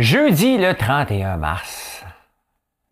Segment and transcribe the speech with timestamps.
[0.00, 2.02] Jeudi le 31 mars.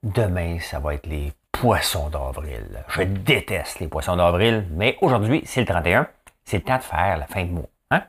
[0.03, 2.85] Demain, ça va être les poissons d'avril.
[2.91, 6.07] Je déteste les poissons d'avril, mais aujourd'hui, c'est le 31.
[6.45, 7.71] C'est le temps de faire la fin de mois.
[7.91, 8.03] Hein?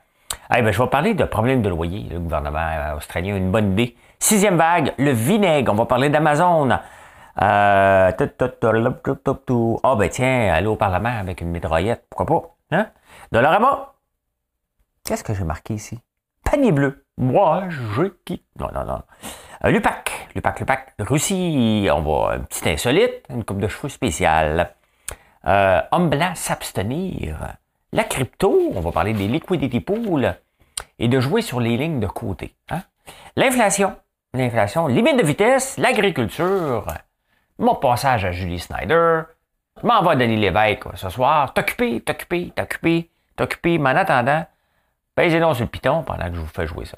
[0.49, 2.09] ben, je vais parler de problèmes de loyer.
[2.12, 3.96] Le gouvernement australien a une bonne idée.
[4.20, 5.71] Sixième vague, le vinaigre.
[5.71, 6.71] On va parler d'Amazon.
[7.41, 8.11] Euh,
[9.81, 12.77] ah ben tiens, aller au Parlement avec une mitraillette, pourquoi pas?
[12.77, 12.88] Hein?
[15.05, 15.97] Qu'est-ce que j'ai marqué ici?
[16.43, 17.05] Panier bleu.
[17.20, 18.45] Moi, je quitte.
[18.57, 19.01] Non, non, non.
[19.65, 20.93] Euh, Lupac, Lupac, Lupac.
[21.00, 24.73] Russie, on va un petit insolite, une coupe de cheveux spéciale.
[25.46, 27.57] Euh, homme blanc s'abstenir.
[27.91, 30.33] La crypto, on va parler des liquidity pools
[30.97, 32.55] et de jouer sur les lignes de côté.
[32.69, 32.83] Hein?
[33.36, 33.97] L'inflation,
[34.33, 36.86] l'inflation, limite de vitesse, l'agriculture,
[37.58, 39.23] mon passage à Julie Snyder,
[39.83, 44.45] m'en va Denis Lévesque ce soir, t'occuper, t'occuper, t'occuper, t'occuper, mais en attendant,
[45.16, 46.97] pèsez donc sur le piton pendant que je vous fais jouer ça.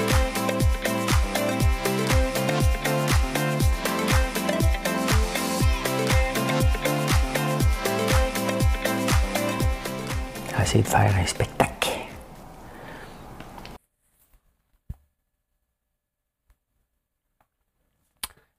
[10.73, 11.89] De faire un spectacle.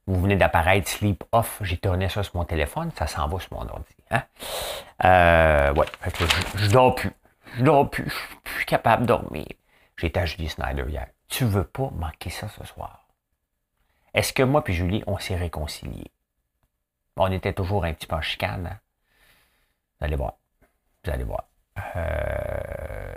[0.07, 1.61] Vous venez d'apparaître Sleep Off.
[1.63, 2.91] J'ai tourné ça sur mon téléphone.
[2.99, 3.95] Ça s'en va sur mon ordi.
[4.11, 4.25] Hein?
[5.05, 5.87] Euh, ouais.
[6.19, 6.27] je,
[6.59, 7.13] je dors plus.
[7.55, 8.11] Je dors plus.
[8.11, 9.47] Je suis plus capable de dormir.
[9.97, 11.07] J'étais à Julie Snyder hier.
[11.29, 13.09] Tu veux pas manquer ça ce soir?
[14.13, 16.13] Est-ce que moi puis Julie, on s'est réconciliés?
[17.17, 18.67] On était toujours un petit peu en chicane.
[18.67, 18.79] Hein?
[19.99, 20.35] Vous allez voir.
[21.05, 21.45] Vous allez voir.
[21.97, 23.13] Euh,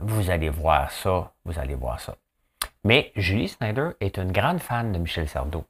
[0.00, 1.32] vous allez voir ça.
[1.44, 2.16] Vous allez voir ça.
[2.84, 5.64] Mais Julie Snyder est une grande fan de Michel Sardou.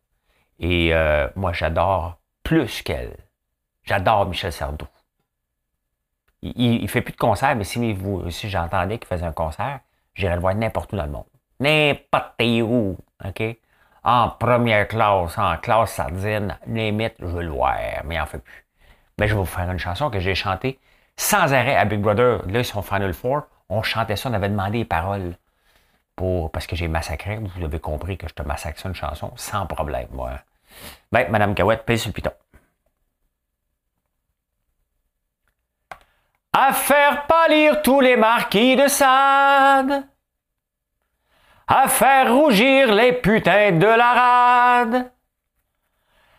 [0.58, 3.16] Et euh, moi, j'adore plus qu'elle.
[3.84, 4.86] J'adore Michel Sardou.
[6.42, 9.80] Il, ne fait plus de concerts, mais si, j'entendais qu'il faisait un concert,
[10.14, 11.24] j'irais le voir n'importe où dans le monde.
[11.58, 13.42] N'importe où, OK?
[14.04, 18.38] En première classe, en classe sardine, limite, je veux le voir, mais il n'en fait
[18.38, 18.66] plus.
[19.18, 20.78] Mais je vais vous faire une chanson que j'ai chantée
[21.18, 22.42] sans arrêt à Big Brother.
[22.46, 23.42] Là, ils sont Final Four.
[23.68, 25.34] On chantait ça, on avait demandé les paroles.
[26.16, 27.38] Pour, parce que j'ai massacré.
[27.38, 30.32] Vous avez compris que je te massacre ça une chanson sans problème, moi.
[31.12, 32.32] Ben, Madame Cahouette, paye sur le piton.
[36.52, 40.08] À faire pâlir tous les marquis de Sade.
[41.66, 45.12] À faire rougir les putains de la rade.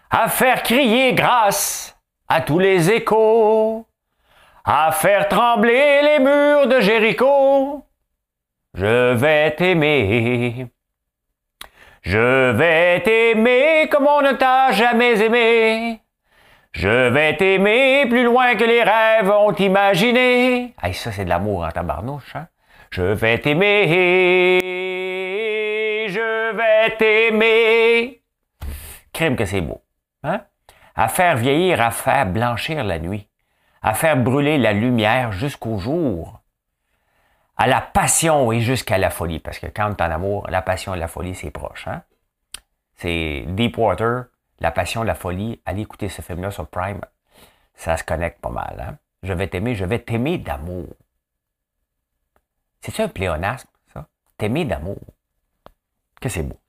[0.10, 1.98] À faire crier grâce
[2.28, 3.89] à tous les échos
[4.72, 7.84] à faire trembler les murs de Jéricho.
[8.76, 10.68] Je vais t'aimer.
[12.04, 16.02] Je vais t'aimer comme on ne t'a jamais aimé.
[16.72, 20.76] Je vais t'aimer plus loin que les rêves ont imaginé.
[20.84, 22.48] Hey, ça, c'est de l'amour en tabarnouche, hein?
[22.92, 23.88] Je vais t'aimer.
[26.10, 28.22] Je vais t'aimer.
[29.14, 29.82] Crime que c'est beau.
[30.24, 30.42] Hein?
[30.96, 33.29] À faire vieillir, à faire blanchir la nuit
[33.82, 36.42] à faire brûler la lumière jusqu'au jour,
[37.58, 39.40] à la passion et jusqu'à la folie.
[39.40, 41.88] Parce que quand tu en amour, la passion et la folie, c'est proche.
[41.88, 42.04] Hein?
[42.96, 44.26] C'est Deepwater,
[44.60, 45.62] la passion la folie.
[45.66, 47.02] Allez écouter ce film-là sur Prime.
[47.76, 48.86] Ça se connecte pas mal.
[48.88, 48.98] Hein?
[49.24, 50.88] Je vais t'aimer, je vais t'aimer d'amour.
[52.82, 54.08] C'est un pléonasme, ça?
[54.38, 55.00] T'aimer d'amour.
[56.22, 56.60] Que c'est beau.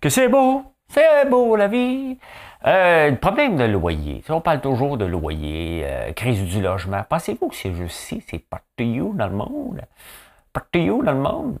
[0.00, 2.18] Que c'est beau, c'est beau la vie.
[2.64, 4.22] Euh, problème de loyer.
[4.28, 7.02] On parle toujours de loyer, euh, crise du logement.
[7.08, 9.80] Pensez-vous que c'est juste ici, c'est partout dans le monde?
[10.52, 11.58] Partout dans le monde?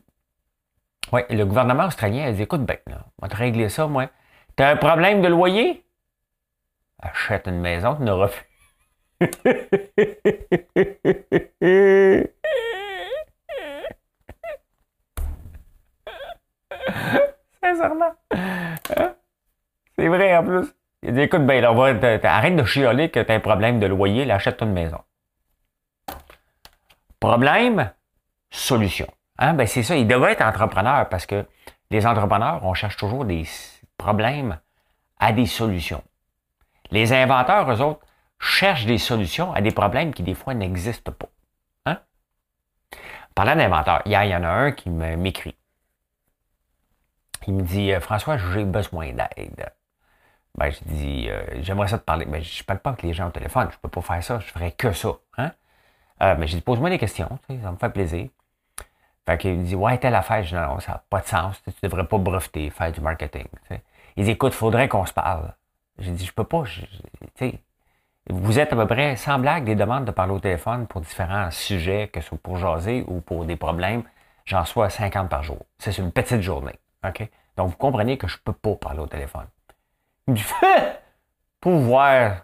[1.12, 2.76] Oui, le gouvernement australien a dit écoute bien,
[3.18, 4.10] on va te régler ça, moi.
[4.54, 5.84] T'as un problème de loyer?
[7.00, 8.46] Achète une maison, tu n'auras plus.
[17.60, 18.12] Sincèrement.
[18.96, 19.14] Hein?
[19.96, 20.72] C'est vrai en plus.
[21.02, 24.68] Il dit écoute, ben, arrête de chialer que tu as un problème de loyer, achète-toi
[24.68, 25.00] une maison.
[27.18, 27.92] Problème,
[28.50, 29.08] solution.
[29.38, 29.54] Hein?
[29.54, 31.44] Ben, c'est ça, il devrait être entrepreneur parce que
[31.90, 33.44] les entrepreneurs, on cherche toujours des
[33.98, 34.60] problèmes
[35.18, 36.02] à des solutions.
[36.92, 38.06] Les inventeurs, eux autres,
[38.38, 41.28] cherchent des solutions à des problèmes qui, des fois, n'existent pas.
[41.86, 41.98] Hein?
[43.34, 45.56] Parlant d'inventeur, hier, il y en a un qui m'écrit.
[47.48, 49.72] Il me dit François, j'ai besoin d'aide
[50.56, 52.26] ben, je dis, euh, j'aimerais ça te parler.
[52.26, 53.68] Mais je ne parle pas avec les gens au téléphone.
[53.70, 54.38] Je ne peux pas faire ça.
[54.38, 55.10] Je ferais que ça.
[55.38, 55.50] Hein?
[56.22, 58.28] Euh, mais j'ai dit, pose-moi des questions, ça me fait plaisir.
[59.26, 60.42] Fait qu'il me dit, ouais, telle affaire.
[60.42, 61.62] Je dis, non, ça n'a pas de sens.
[61.64, 63.46] Tu devrais pas breveter, faire du marketing.
[64.16, 65.54] Il dit, écoute, faudrait qu'on se parle.
[65.98, 66.64] J'ai dit, je peux pas.
[68.28, 71.50] vous êtes à peu près, sans blague, des demandes de parler au téléphone pour différents
[71.50, 74.02] sujets, que ce soit pour jaser ou pour des problèmes.
[74.44, 75.64] J'en sois 50 par jour.
[75.78, 76.78] C'est une petite journée.
[77.04, 77.26] OK?
[77.56, 79.46] Donc, vous comprenez que je peux pas parler au téléphone.
[80.28, 80.44] Dit,
[81.60, 82.42] pouvoir.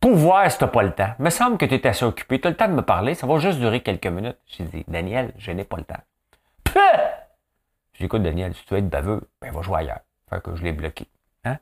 [0.00, 1.14] Pouvoir si t'as pas le temps.
[1.18, 2.40] Il me semble que tu es assez occupé.
[2.40, 3.14] Tu as le temps de me parler.
[3.14, 4.38] Ça va juste durer quelques minutes.
[4.46, 6.00] J'ai dit, Daniel, je n'ai pas le temps.
[7.94, 10.00] J'ai dit, écoute, Daniel, si tu veux être baveux, ben, va jouer ailleurs.
[10.30, 11.08] Fait que je l'ai bloqué.
[11.44, 11.58] Hein?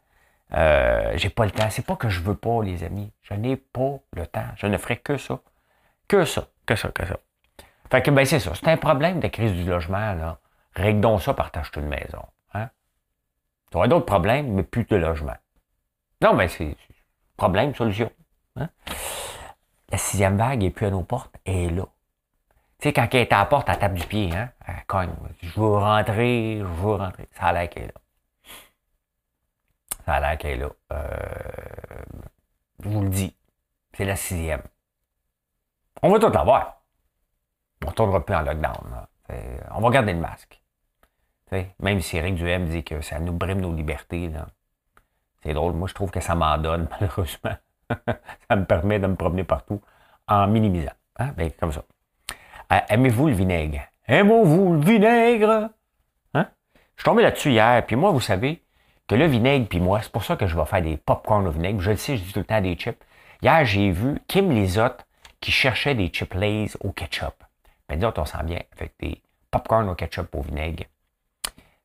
[0.53, 1.71] Euh, j'ai pas le temps.
[1.71, 3.13] C'est pas que je veux pas, les amis.
[3.23, 4.47] Je n'ai pas le temps.
[4.57, 5.41] Je ne ferai que ça.
[6.09, 6.49] Que ça.
[6.67, 7.17] Que ça, que ça.
[7.91, 8.53] Fait que, ben, c'est ça.
[8.55, 10.39] C'est un problème de crise du logement, là.
[10.75, 12.25] Règle donc ça par t'acheter une maison.
[13.75, 15.35] Tu auras d'autres problèmes, mais plus de logement.
[16.23, 16.77] Non, mais c'est
[17.37, 18.09] problème, solution.
[18.55, 18.69] Hein?
[19.89, 21.83] La sixième vague est plus à nos portes, elle est là.
[22.79, 24.53] Tu sais, quand elle est à la porte, elle tape du pied, hein?
[24.65, 25.11] Elle cogne.
[25.43, 27.29] Je veux rentrer, je veux rentrer.
[27.33, 28.01] Ça a l'air qu'elle est là.
[30.07, 30.71] Ça a l'air qu'elle est là.
[30.93, 31.09] Euh,
[32.79, 33.37] je vous le dis.
[33.97, 34.63] C'est la sixième.
[36.01, 36.81] On va tout avoir.
[37.85, 39.09] On ne tournera plus en lockdown.
[39.73, 40.61] On va garder le masque.
[41.81, 44.31] Même si Eric Duhem dit que ça nous brime nos libertés.
[45.43, 45.75] C'est drôle.
[45.75, 47.57] Moi, je trouve que ça m'en donne, malheureusement.
[48.49, 49.81] ça me permet de me promener partout
[50.27, 50.93] en minimisant.
[51.19, 51.33] Hein?
[51.37, 51.85] Ben, comme ça.
[52.73, 53.83] Euh, aimez-vous le vinaigre?
[54.07, 55.71] Aimez-vous le vinaigre?
[56.35, 56.47] Hein?
[56.97, 58.63] Je suis tombé là-dessus hier, puis moi, vous savez
[59.07, 61.51] que le vinaigre, puis moi, c'est pour ça que je vais faire des popcorn au
[61.51, 61.81] vinaigre.
[61.81, 62.99] Je le sais, je dis tout le temps des chips.
[63.43, 65.07] Hier, j'ai vu Kim Lizotte
[65.41, 67.35] qui cherchait des chips Lays au ketchup.
[67.89, 69.21] Ben, disons, on sent bien avec des
[69.51, 70.85] popcorn au ketchup au vinaigre.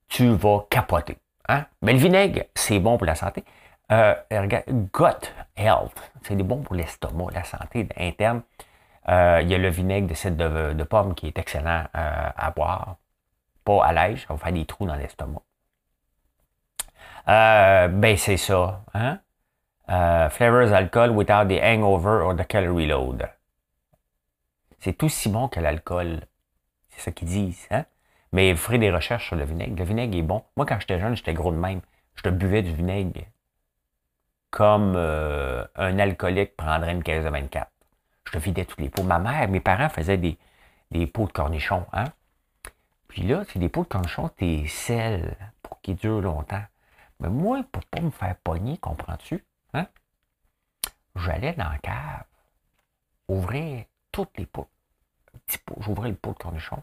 [0.10, 1.18] Tu vas capoter.
[1.48, 1.66] Hein?
[1.82, 3.44] Mais le vinaigre, c'est bon pour la santé.
[3.92, 4.14] Euh,
[4.94, 8.44] gut health, c'est bon pour l'estomac, la santé interne.
[9.08, 12.52] Euh, il y a le vinaigre de cidre de, pomme qui est excellent euh, à
[12.52, 12.98] boire.
[13.66, 15.42] Pas à l'aise, ça va faire des trous dans l'estomac.
[17.26, 18.84] ben, c'est ça.
[18.94, 19.20] Hein?
[20.30, 23.28] flavors alcohol without the hangover or the calorie load.
[24.80, 26.22] C'est aussi bon que l'alcool.
[26.90, 27.68] C'est ça qu'ils disent.
[27.72, 27.86] Hein?
[28.32, 29.76] Mais vous ferez des recherches sur le vinaigre.
[29.78, 30.44] Le vinaigre est bon.
[30.56, 31.82] Moi, quand j'étais jeune, j'étais gros de même.
[32.16, 33.22] Je te buvais du vinaigre
[34.52, 37.72] comme euh, un alcoolique prendrait une caisse de 24.
[38.26, 39.04] Je te vidais tous les pots.
[39.04, 40.38] Ma mère, mes parents faisaient des,
[40.92, 41.86] des pots de cornichons.
[41.94, 42.06] Hein?
[43.08, 46.64] Puis là, c'est des pots de cornichons, t'es sel pour qu'ils durent longtemps.
[47.20, 49.44] Mais moi, pour pas me faire pogner, comprends-tu?
[49.74, 49.88] Hein?
[51.16, 52.26] J'allais dans la cave,
[53.28, 54.70] ouvrir toutes les pots.
[55.80, 56.82] J'ouvrais le pot de cornichon,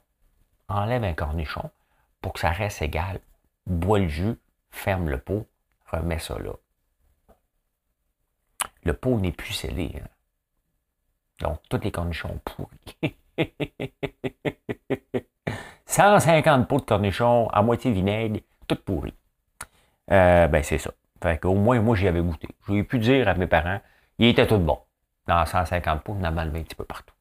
[0.68, 1.70] enlève un cornichon
[2.20, 3.20] pour que ça reste égal.
[3.66, 4.36] Bois le jus,
[4.70, 5.46] ferme le pot,
[5.86, 6.52] remets ça là.
[8.84, 9.92] Le pot n'est plus scellé.
[9.96, 10.06] Hein.
[11.40, 13.16] Donc, tous les cornichons pourris.
[15.86, 19.14] 150 pots de cornichons à moitié vinaigre, tout pourri.
[20.10, 20.90] Euh, ben, c'est ça.
[21.22, 22.48] Fait qu'au moins, moi, j'y avais goûté.
[22.68, 23.80] J'ai pu dire à mes parents,
[24.18, 24.78] il était tout bon.
[25.26, 27.14] Dans 150 pots, on a mal un petit peu partout.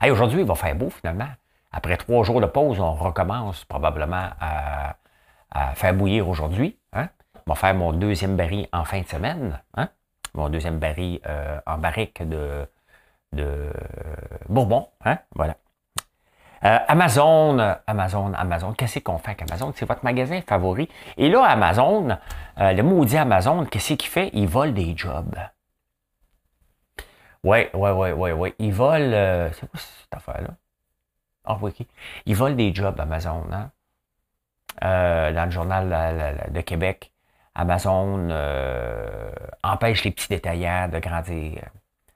[0.00, 1.28] Hey, aujourd'hui, il va faire beau finalement.
[1.72, 4.96] Après trois jours de pause, on recommence probablement à,
[5.74, 6.78] faire bouillir aujourd'hui.
[6.92, 7.08] Hein?
[7.46, 9.60] On va faire mon deuxième baril en fin de semaine.
[9.76, 9.88] Hein?
[10.34, 12.66] Mon deuxième baril euh, en barrique de,
[13.32, 13.70] de
[14.48, 14.88] Bourbon.
[15.04, 15.18] Hein?
[15.34, 15.56] Voilà.
[16.62, 18.72] Euh, Amazon, Amazon, Amazon.
[18.74, 19.72] Qu'est-ce qu'on fait avec Amazon?
[19.74, 20.88] C'est votre magasin favori.
[21.16, 22.18] Et là, Amazon,
[22.58, 24.30] euh, le maudit Amazon, qu'est-ce qu'il fait?
[24.34, 25.36] Il vole des jobs.
[27.42, 28.54] Oui, oui, oui, oui, oui.
[28.58, 29.12] Ils volent.
[29.12, 30.50] Euh, c'est quoi cette affaire-là?
[31.44, 31.72] Ah oui.
[32.26, 33.70] Ils volent des jobs Amazon, hein?
[34.84, 37.12] Euh, dans le journal de Québec,
[37.54, 39.30] Amazon euh,
[39.62, 41.68] empêche les petits détaillants de grandir.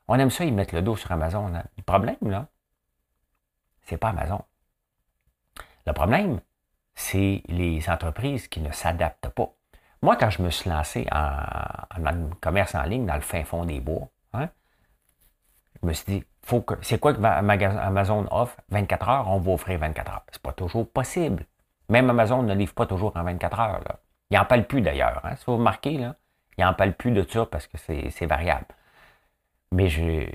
[0.09, 1.52] On aime ça, ils mettent le dos sur Amazon.
[1.54, 1.64] Hein?
[1.76, 2.47] Le problème, là,
[3.83, 4.43] c'est pas Amazon.
[5.87, 6.40] Le problème,
[6.95, 9.52] c'est les entreprises qui ne s'adaptent pas.
[10.00, 13.64] Moi, quand je me suis lancé en, en commerce en ligne dans le fin fond
[13.64, 14.49] des bois, hein,
[15.83, 18.56] je me suis dit, faut que, c'est quoi que Amazon offre?
[18.70, 20.22] 24 heures, on va offrir 24 heures.
[20.30, 21.46] C'est pas toujours possible.
[21.88, 23.80] Même Amazon ne livre pas toujours en 24 heures.
[23.80, 23.98] Là.
[24.30, 25.20] Il n'en parle plus d'ailleurs.
[25.24, 25.36] Hein.
[25.36, 26.16] Si vous remarquez, là,
[26.56, 28.66] il n'en parle plus de ça parce que c'est, variable.
[29.72, 30.26] Mais je,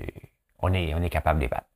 [0.60, 1.66] on, est, on est capable de battre.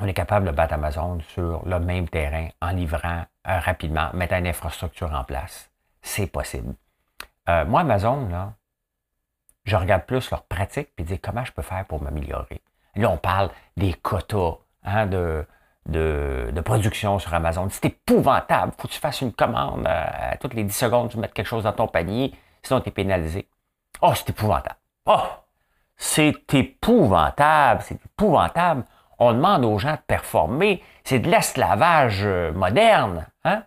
[0.00, 4.34] On est capable de battre Amazon sur le même terrain en livrant euh, rapidement, mettre
[4.34, 5.70] une infrastructure en place.
[6.02, 6.74] C'est possible.
[7.48, 8.54] Euh, moi, Amazon, là,
[9.64, 12.60] je regarde plus leur pratique et dire comment je peux faire pour m'améliorer.
[12.96, 15.46] Là, on parle des quotas hein, de,
[15.86, 17.68] de, production sur Amazon.
[17.70, 18.72] C'est épouvantable.
[18.78, 21.46] Faut que tu fasses une commande euh, à, toutes les 10 secondes, tu mets quelque
[21.46, 23.48] chose dans ton panier, sinon tu es pénalisé.
[24.00, 24.76] Oh, c'est épouvantable.
[25.06, 25.22] Oh!
[25.96, 28.84] C'est épouvantable, c'est épouvantable.
[29.18, 30.82] On demande aux gens de performer.
[31.04, 33.26] C'est de l'esclavage euh, moderne.
[33.44, 33.62] Hein?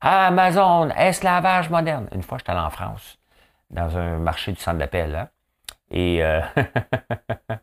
[0.00, 2.08] Amazon, esclavage moderne.
[2.12, 3.18] Une fois, j'étais allé en France,
[3.70, 5.14] dans un marché du centre d'appel.
[5.14, 5.28] Hein?
[5.90, 6.40] Et euh,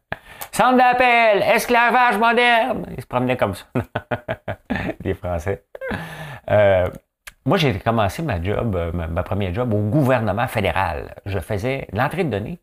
[0.52, 2.86] centre d'appel, esclavage moderne.
[2.96, 3.66] Ils se promenaient comme ça,
[5.04, 5.66] les Français.
[6.50, 6.90] Euh,
[7.46, 11.16] moi, j'ai commencé ma job, euh, ma, première job au gouvernement fédéral.
[11.26, 12.60] Je faisais l'entrée de données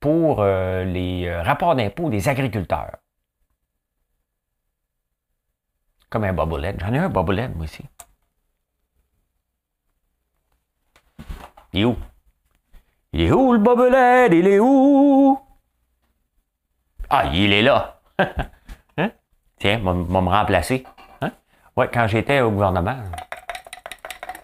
[0.00, 2.96] pour euh, les rapports d'impôts des agriculteurs.
[6.10, 6.80] Comme un bobolette.
[6.80, 7.84] J'en ai un bobolette, moi aussi.
[11.72, 11.96] Il est où?
[13.12, 14.32] Il est où le bobolette?
[14.34, 15.38] Il est où?
[17.14, 18.00] Ah, il est là.
[18.96, 19.10] hein?
[19.58, 20.82] Tiens, va me remplacer.
[21.20, 21.30] Hein?
[21.76, 22.96] Ouais, quand j'étais au gouvernement.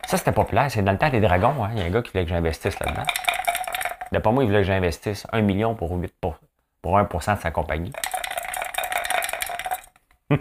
[0.07, 0.71] Ça, c'était populaire.
[0.71, 1.65] C'est dans le temps des dragons.
[1.65, 1.71] Hein?
[1.73, 3.07] Il y a un gars qui voulait que j'investisse là-dedans.
[4.13, 6.37] D'après moi, il voulait que j'investisse un million pour 8 pour,
[6.83, 7.93] pour 1% de sa compagnie.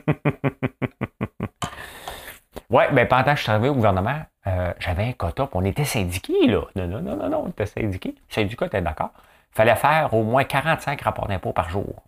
[2.70, 5.86] ouais, ben pendant que je suis arrivé au gouvernement, euh, j'avais un quota, on était
[5.86, 6.64] syndiqués, là.
[6.76, 8.16] Non, non, non, non, non, on était syndiqués.
[8.18, 9.12] Le syndicat était d'accord.
[9.54, 12.04] Il fallait faire au moins 45 rapports d'impôts par jour.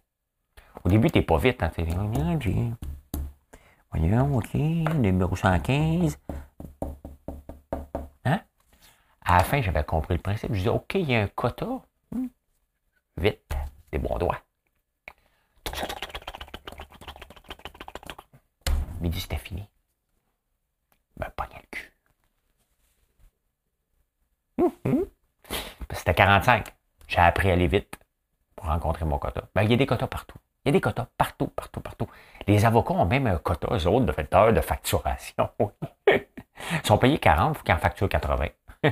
[0.83, 1.61] Au début, t'es pas vite.
[1.63, 1.71] Hein?
[3.91, 6.17] Voyons, OK, numéro 115.
[9.29, 10.51] À la fin, j'avais compris le principe.
[10.53, 11.67] Je disais, OK, il y a un quota.
[12.11, 12.29] Hmm.
[13.15, 13.55] Vite,
[13.91, 14.41] des bons doigts.
[19.01, 19.69] Midi, c'était fini.
[21.15, 21.93] Ben, pogné le cul.
[24.83, 25.03] Hmm.
[25.91, 26.73] C'était 45.
[27.07, 27.99] J'ai appris à aller vite
[28.55, 29.47] pour rencontrer mon quota.
[29.53, 30.39] Ben, il y a des quotas partout.
[30.65, 32.07] Il y a des quotas partout, partout, partout.
[32.47, 34.05] Les avocats ont même un quota, eux autres,
[34.51, 35.49] de facturation.
[36.07, 38.47] Ils sont payés 40, il faut qu'ils en facturent 80.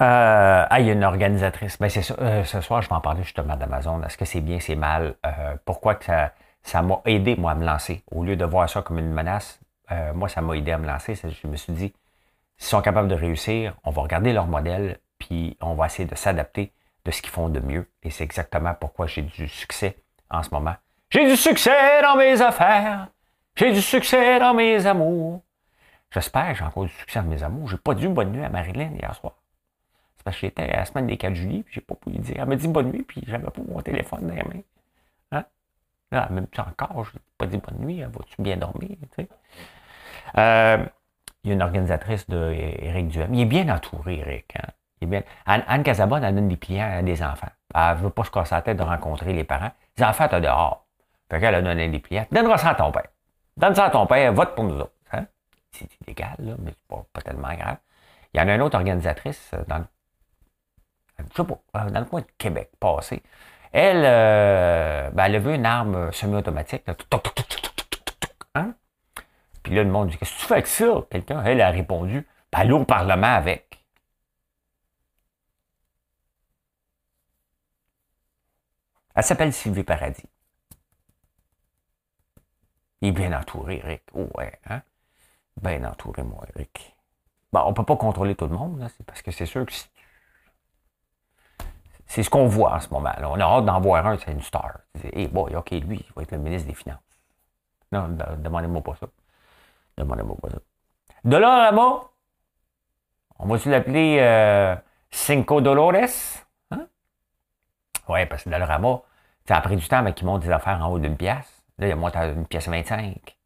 [0.00, 1.78] Euh, ah, il y a une organisatrice.
[1.78, 4.02] Ben, c'est euh, ce soir, je vais en parler justement d'Amazon.
[4.02, 5.14] Est-ce que c'est bien, c'est mal?
[5.24, 6.04] Euh, pourquoi que
[6.62, 8.02] ça, m'a aidé, moi, à me lancer?
[8.10, 9.60] Au lieu de voir ça comme une menace,
[10.14, 11.14] moi, ça m'a aidé à me lancer.
[11.14, 11.94] Je me suis dit,
[12.56, 16.14] s'ils sont capables de réussir, on va regarder leur modèle, puis on va essayer de
[16.16, 16.72] s'adapter
[17.04, 17.88] de ce qu'ils font de mieux.
[18.02, 19.96] Et c'est exactement pourquoi j'ai du succès
[20.30, 20.74] en ce moment.
[21.10, 23.08] J'ai du succès dans mes affaires.
[23.56, 25.42] J'ai du succès dans mes amours.
[26.10, 27.68] J'espère que j'ai encore du succès dans mes amours.
[27.68, 29.34] J'ai pas dit bonne nuit à Marilyn hier soir.
[30.16, 32.18] C'est parce que j'étais à la semaine des 4 juillet, puis j'ai pas pu lui
[32.18, 32.36] dire.
[32.38, 34.62] Elle m'a dit bonne nuit, puis j'avais pas mon téléphone dans les mains.
[35.32, 35.44] Hein?
[36.10, 38.96] Là, même encore, je n'ai pas dit bonne nuit, vas-tu bien dormir?
[40.38, 40.84] Euh,
[41.42, 43.34] il y a une organisatrice de Éric Duhem.
[43.34, 44.56] Il est bien entouré, Éric.
[44.56, 44.68] Hein?
[45.46, 47.48] Anne, Anne Casabonne, elle donne des clients à des enfants.
[47.74, 49.70] Elle ne veut pas se casser la tête de rencontrer les parents.
[49.96, 50.86] Les enfants, t'as dehors.
[51.30, 52.26] Fait qu'elle a donné des clients.
[52.30, 53.08] Donne-moi ça à ton père.
[53.56, 54.92] Donne ça à ton père, vote pour nous autres.
[55.12, 55.26] Hein?
[55.72, 57.76] C'est illégal, mais c'est pas, pas, tellement grave.
[58.32, 59.84] Il y en a une autre organisatrice euh, dans,
[61.44, 63.22] pas, euh, dans le coin de Québec, passé.
[63.72, 66.84] Elle, euh, ben, elle a vu une arme semi-automatique.
[69.62, 71.02] Puis là, le monde dit Qu'est-ce que tu fais avec ça?
[71.10, 73.73] Quelqu'un, elle a répondu ben, au Parlement avec.
[79.14, 80.24] Elle s'appelle Sylvie Paradis.
[83.00, 84.02] Il est bien entouré, Eric.
[84.14, 84.82] Oh ouais, hein?
[85.60, 86.96] Bien entouré, moi, Eric.
[87.52, 89.72] Bon, on ne peut pas contrôler tout le monde, là, parce que c'est sûr que
[92.06, 93.12] c'est ce qu'on voit en ce moment.
[93.18, 94.80] On a hâte d'en voir un, c'est une star.
[95.12, 96.98] Eh boy, OK, lui, il va être le ministre des Finances.
[97.92, 99.06] Non, demandez-moi pas ça.
[99.96, 100.58] Demandez-moi pas ça.
[101.24, 102.02] Dolorama,
[103.38, 104.76] on va-tu l'appeler euh,
[105.10, 106.43] Cinco Dolores?
[108.08, 109.00] Oui, parce que Dolorama,
[109.46, 111.64] ça a pris du temps mais qu'il monte des affaires en haut d'une pièce.
[111.78, 113.36] Là, il monte à une pièce 25.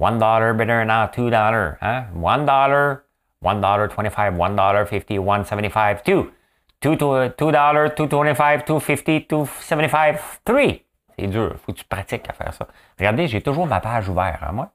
[0.00, 1.76] One dollar better now, two dollar.
[1.82, 2.06] Hein?
[2.14, 3.04] One dollar,
[3.42, 6.32] one dollar twenty-five, one dollar fifty, one seventy-five, two.
[6.80, 10.86] Two, two dollar, two twenty-five, two fifty, two seventy-five, three.
[11.18, 11.54] C'est dur.
[11.58, 12.66] Faut que tu pratiques à faire ça.
[12.98, 14.70] Regardez, j'ai toujours ma page ouverte, hein, moi.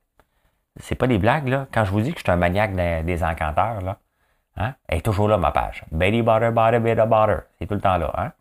[0.79, 1.65] C'est pas des blagues, là.
[1.71, 3.97] Quand je vous dis que je suis un maniaque des, encanteurs, là,
[4.57, 5.83] hein, elle est toujours là, ma page.
[5.91, 7.37] Betty Butter, Butter, Butter, Butter.
[7.57, 8.31] C'est tout le temps là, hein?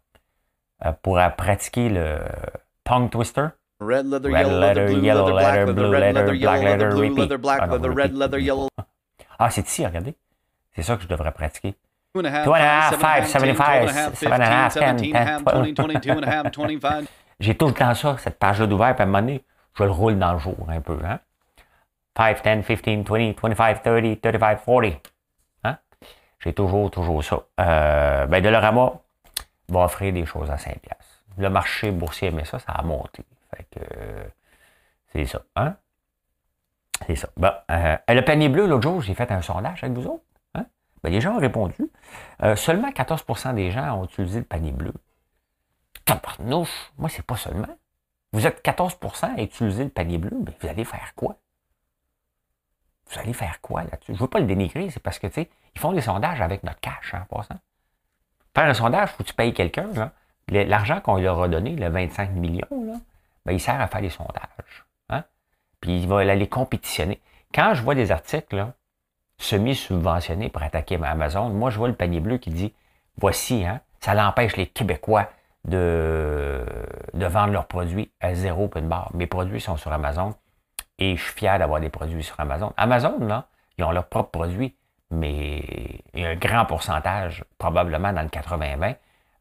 [0.84, 2.18] Euh, pour pratiquer le
[2.84, 3.48] tongue twister.
[3.80, 6.90] Red leather, red yellow leather, blue yellow leather, black leather, blue red leather, black leather,
[6.90, 8.68] blue leather, black leather, red leather, yellow.
[9.38, 10.14] Ah, c'est ici, regardez.
[10.74, 11.74] C'est ça que je devrais pratiquer.
[12.12, 14.96] Two and a half, two and a half, five, seventy-five, seven and a half, ten,
[14.96, 15.74] ten, twelve.
[15.74, 17.06] Twenty-two and a half, twenty-five.
[17.40, 19.44] J'ai tout le temps ça, cette page-là d'ouvert, puis à un moment donné,
[19.76, 21.18] je le roule dans le jour un peu, hein.
[22.16, 24.84] 5, 10, 15, 20, 25, 30, 35, 40.
[25.64, 25.78] Hein?
[26.38, 27.40] J'ai toujours, toujours ça.
[27.60, 28.92] Euh, ben, Dolorama
[29.68, 31.24] va offrir des choses à 5 piastres.
[31.36, 33.24] Le marché boursier mais ça, ça a monté.
[33.54, 33.80] Fait que
[35.12, 35.42] c'est ça.
[35.56, 35.76] Hein?
[37.06, 37.28] C'est ça.
[37.36, 40.24] Bon, euh, le panier bleu, l'autre jour, j'ai fait un sondage avec vous autres.
[40.54, 40.66] Hein?
[41.02, 41.90] Ben, les gens ont répondu.
[42.42, 44.92] Euh, seulement 14% des gens ont utilisé le panier bleu.
[46.04, 47.78] Tabarnouche, moi, c'est pas seulement.
[48.32, 51.36] Vous êtes 14% à utiliser le panier bleu, mais vous allez faire quoi?
[53.10, 54.08] Vous allez faire quoi là-dessus?
[54.08, 56.40] Je ne veux pas le dénigrer, c'est parce que, tu sais, ils font des sondages
[56.40, 57.58] avec notre cash, hein, en passant.
[58.54, 59.86] Faire un sondage, il faut que tu payes quelqu'un,
[60.48, 62.94] L'argent qu'on leur a donné, le 25 millions, là,
[63.46, 64.84] ben, il sert à faire des sondages.
[65.08, 65.24] Hein?
[65.80, 67.20] Puis il va aller compétitionner.
[67.54, 68.66] Quand je vois des articles
[69.38, 72.74] semi-subventionnés pour attaquer Amazon, moi je vois le panier bleu qui dit
[73.18, 75.30] voici, hein, ça l'empêche les Québécois
[75.64, 76.64] de,
[77.14, 79.10] vendre leurs produits à zéro de barre.
[79.14, 80.34] Mes produits sont sur Amazon
[80.98, 82.72] et je suis fier d'avoir des produits sur Amazon.
[82.76, 84.76] Amazon, là, ils ont leurs propres produits,
[85.14, 85.64] mais
[86.14, 88.96] il y a un grand pourcentage, probablement dans le 80-20,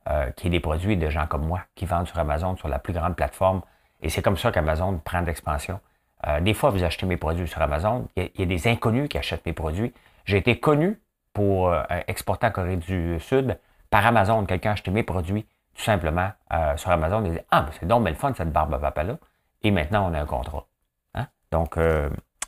[0.10, 2.80] euh, qui est des produits de gens comme moi qui vendent sur Amazon, sur la
[2.80, 3.62] plus grande plateforme.
[4.02, 5.80] Et c'est comme ça qu'Amazon prend de l'expansion.
[6.28, 8.08] Euh, des fois, vous achetez mes produits sur Amazon.
[8.18, 9.94] Il y, a, des inconnus qui achètent mes produits.
[10.26, 11.00] J'ai été connu
[11.32, 13.58] pour euh, exporter en Corée du Sud
[13.90, 14.46] par Amazon.
[14.46, 16.32] Quelqu'un a acheté mes produits tout simplement
[16.76, 17.24] sur Amazon.
[17.26, 19.18] Il dit Ah, c'est donc le fun cette barbe à papa-là.
[19.64, 20.68] Et maintenant, on a un contrat.
[21.16, 21.28] Hein?
[21.52, 21.80] Donc,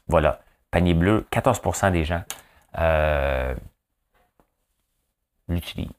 [0.08, 0.42] voilà.
[0.72, 2.22] Panier bleu, 14% des gens
[5.48, 5.90] l'utilisent.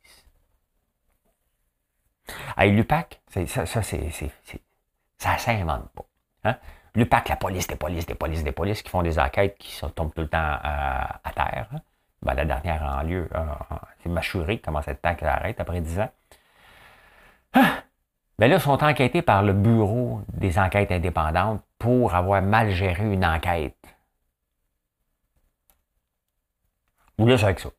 [2.57, 4.11] Hey, l'UPAC, ça, ça c'est,
[5.19, 6.05] ça s'invente pas.
[6.45, 6.57] Hein?
[6.95, 9.91] L'UPAC, la police, des polices, des polices, des polices qui font des enquêtes qui sont,
[9.91, 11.69] tombent tout le temps à, terre.
[11.73, 11.81] Hein?
[12.23, 13.29] Ben, la dernière en lieu,
[14.03, 16.11] c'est Machuré à être temps qu'elle arrête après 10 ans?
[17.53, 17.83] Ah!
[18.39, 23.25] Ben là, sont enquêtés par le Bureau des enquêtes indépendantes pour avoir mal géré une
[23.25, 23.77] enquête.
[27.19, 27.71] Vous laisse avec ça.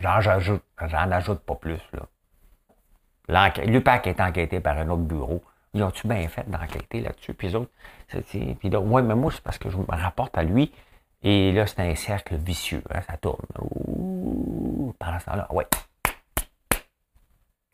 [0.00, 1.80] J'en ajoute, ajoute pas plus.
[1.92, 2.06] Là.
[3.64, 5.42] L'UPAC est enquêté par un autre bureau.
[5.74, 7.34] Ils ont-tu bien fait d'enquêter là-dessus?
[7.34, 7.50] Puis
[8.58, 10.72] puis là, ouais, mais moi, c'est parce que je me rapporte à lui.
[11.22, 12.82] Et là, c'est un cercle vicieux.
[12.90, 13.44] Hein, ça tourne.
[13.58, 15.66] Ouh, pendant ce temps-là, ouais.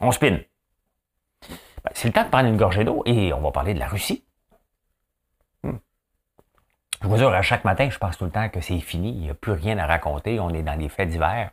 [0.00, 0.40] On spin.
[1.84, 3.88] Ben, c'est le temps de prendre une gorgée d'eau et on va parler de la
[3.88, 4.24] Russie.
[7.02, 9.10] Je vous dire, à chaque matin, je pense tout le temps que c'est fini.
[9.10, 10.38] Il n'y a plus rien à raconter.
[10.38, 11.50] On est dans des faits divers.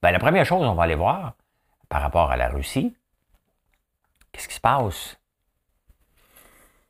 [0.00, 1.34] Ben, la première chose, on va aller voir
[1.88, 2.96] par rapport à la Russie,
[4.34, 5.16] Qu'est-ce qui se passe?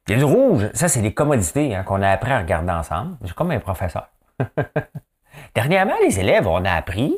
[0.08, 0.70] Il y a du rouge.
[0.72, 3.18] Ça, c'est des commodités hein, qu'on a appris à regarder ensemble.
[3.22, 4.08] C'est comme un professeur.
[5.54, 7.14] Dernièrement, les élèves, on a appris.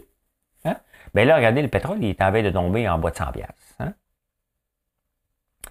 [0.65, 0.77] Hein?
[1.15, 3.33] Ben là, regardez, le pétrole, il est en train de tomber en bas de 100
[3.33, 3.77] pièces.
[3.79, 3.93] Hein?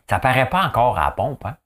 [0.10, 1.45] Ça paraît pas encore à pompe.
[1.45, 1.58] Hein?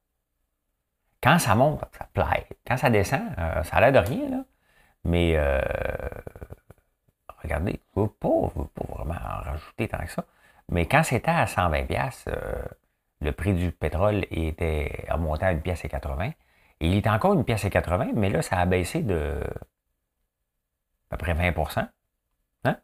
[1.21, 2.47] Quand ça monte, ça plaît.
[2.65, 4.29] Quand ça descend, euh, ça a l'air de rien.
[4.29, 4.43] Là.
[5.03, 5.61] Mais euh,
[7.43, 8.51] regardez, je ne veux pas,
[8.95, 10.23] vraiment en rajouter tant que ça.
[10.69, 12.61] Mais quand c'était à 120 pièces, euh,
[13.21, 16.31] le prix du pétrole était a monté à une pièce et 80.
[16.81, 19.41] Et il est encore une pièce et 80, mais là, ça a baissé de
[21.11, 21.79] à peu près 20%
[22.65, 22.77] hein?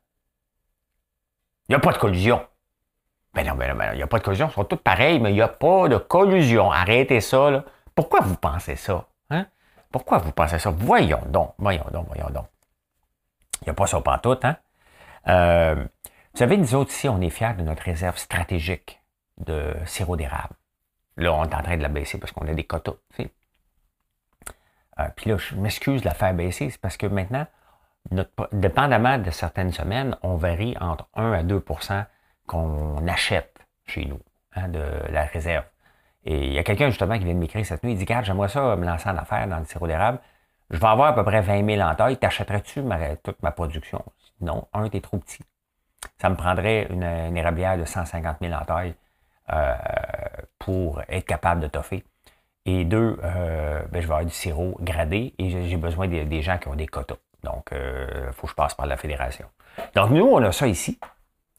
[1.68, 2.46] Il n'y a pas de collusion.
[3.34, 4.48] Ben non, ben non, ben il n'y a pas de collusion.
[4.50, 6.72] Ils sont tous pareils, mais il n'y a pas de collusion.
[6.72, 7.64] Arrêtez ça, là.
[7.96, 9.08] Pourquoi vous pensez ça?
[9.30, 9.48] Hein?
[9.92, 10.70] Pourquoi vous pensez ça?
[10.70, 12.48] Voyons donc, voyons donc, voyons donc.
[13.62, 14.58] Il n'y a pas ça tout, hein?
[15.28, 19.02] Euh, vous savez, nous autres ici, on est fiers de notre réserve stratégique
[19.38, 20.54] de sirop d'érable.
[21.18, 22.96] Là, on est en train de la baisser parce qu'on a des quotas.
[25.00, 27.48] Euh, puis là, je m'excuse de la faire baisser, c'est parce que maintenant,
[28.12, 32.06] notre, dépendamment de certaines semaines, on varie entre 1 à 2%
[32.48, 34.20] qu'on achète chez nous,
[34.54, 35.66] hein, de la réserve.
[36.26, 38.26] Et il y a quelqu'un justement qui vient de m'écrire cette nuit, il dit, regarde,
[38.26, 40.20] j'aimerais ça me lancer en affaires dans le sirop d'érable.
[40.72, 42.18] Je vais avoir à peu près 20 000 en taille.
[42.18, 42.82] T'achèterais-tu
[43.24, 44.04] toute ma production?
[44.42, 45.44] Non, un, t'es trop petit
[46.20, 47.04] ça me prendrait une,
[47.38, 48.96] érablière de 150 000 en taille
[49.52, 49.76] euh,
[50.60, 52.04] pour être capable de toffer.
[52.66, 56.58] Et deux, euh, ben, je vais avoir du sirop gradé et j'ai besoin des, gens
[56.58, 57.18] qui ont des quotas.
[57.44, 59.48] Donc, il euh, faut que je passe par la fédération.
[59.94, 61.00] Donc, nous, on a ça ici.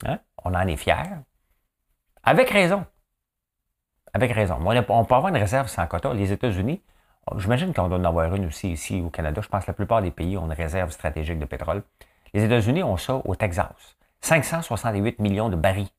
[0.05, 0.19] Hein?
[0.45, 0.95] On en est fiers.
[2.25, 2.85] Avec raison.
[4.17, 4.57] Avec raison.
[4.65, 6.15] On, peut avoir une réserve sans quota.
[6.15, 6.81] Les États-Unis,
[7.37, 9.43] j'imagine qu'on doit en avoir une aussi ici au Canada.
[9.43, 11.83] Je pense que la plupart des pays ont une réserve stratégique de pétrole.
[12.33, 13.69] Les États-Unis ont ça au Texas.
[14.23, 15.91] 568 millions de barils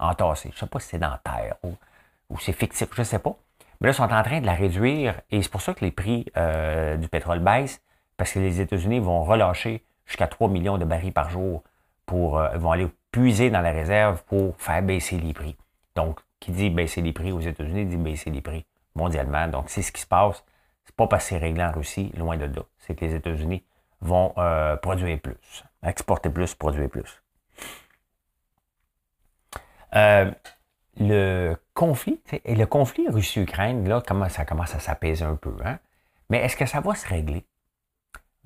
[0.00, 0.48] entassés.
[0.50, 3.20] Je ne sais pas si c'est dans la terre ou, c'est fictif, je ne sais
[3.20, 3.36] pas.
[3.80, 5.92] Mais là, ils sont en train de la réduire et c'est pour ça que les
[5.92, 7.80] prix euh, du pétrole baissent,
[8.16, 11.62] parce que les États-Unis vont relâcher jusqu'à 3 millions de barils par jour
[12.04, 15.54] pour euh, vont aller puiser dans la réserve pour faire baisser les prix.
[15.94, 19.48] Donc, qui dit baisser les prix aux États-Unis dit baisser les prix mondialement.
[19.48, 20.44] Donc, c'est ce qui se passe.
[20.84, 22.62] C'est pas parce que c'est réglé en Russie, loin de là.
[22.78, 23.64] C'est que les États-Unis
[24.02, 27.22] vont euh, produire plus, exporter plus, produire plus.
[29.96, 30.30] Euh,
[30.98, 35.78] le conflit, et le conflit Russie-Ukraine, là, comment ça commence à s'apaiser un peu, hein?
[36.28, 37.46] Mais est-ce que ça va se régler?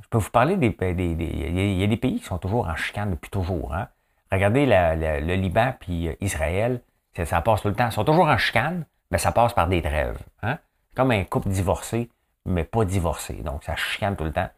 [0.01, 3.11] Je peux vous parler des, il y a des pays qui sont toujours en chicane
[3.11, 3.75] depuis toujours.
[3.75, 3.89] Hein?
[4.31, 6.81] Regardez le Liban puis Israël,
[7.25, 7.87] ça, passe tout le temps.
[7.87, 10.19] Ils sont toujours en chicane, mais ça passe par des trêves.
[10.43, 10.59] Hein?
[10.95, 12.11] Comme un couple divorcé,
[12.45, 13.35] mais pas divorcé.
[13.35, 14.49] Donc ça chicane tout le temps.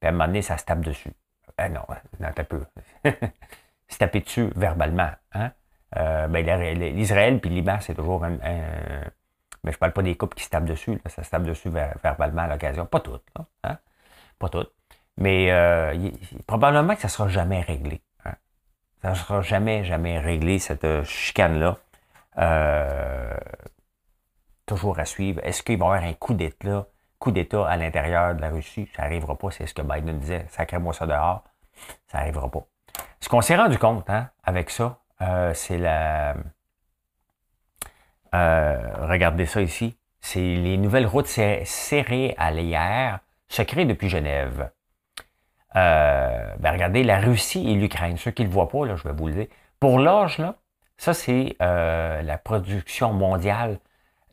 [0.00, 1.12] Puis à un moment donné, ça se tape dessus.
[1.60, 1.82] Euh, non,
[2.18, 2.64] non, un peu.
[3.88, 5.10] se taper dessus verbalement.
[5.32, 5.50] Hein?
[5.96, 8.38] Euh, ben, L'Israël puis Liban, c'est toujours un,
[9.64, 11.00] Mais je parle pas des couples qui se tapent dessus.
[11.06, 11.70] Ça se tape dessus
[12.02, 12.86] verbalement à l'occasion.
[12.86, 13.24] Pas toutes.
[13.64, 13.78] Hein?
[14.38, 14.72] Pas toutes.
[15.16, 16.10] Mais euh,
[16.46, 18.00] probablement que ça ne sera jamais réglé.
[18.24, 18.34] Hein?
[19.02, 21.76] Ça ne sera jamais, jamais réglé, cette euh, chicane-là.
[22.38, 23.36] Euh,
[24.66, 25.40] toujours à suivre.
[25.44, 26.86] Est-ce qu'il va y avoir un coup d'État,
[27.18, 28.88] coup d'État à l'intérieur de la Russie?
[28.94, 29.50] Ça n'arrivera pas.
[29.50, 30.46] C'est ce que Biden disait.
[30.48, 31.44] Sacrez-moi ça dehors.
[32.06, 32.66] Ça n'arrivera pas.
[33.20, 34.98] Ce qu'on s'est rendu compte hein, avec ça,
[35.54, 36.34] c'est la.
[38.32, 39.96] regardez ça ici.
[40.20, 44.70] C'est les nouvelles routes céréalières se créent depuis Genève.
[45.76, 49.04] Euh, ben regardez, la Russie et l'Ukraine, ceux qui ne le voient pas, là, je
[49.04, 49.46] vais vous le dire.
[49.78, 50.56] Pour l'orge, là,
[51.00, 53.78] ça c'est euh, la production mondiale.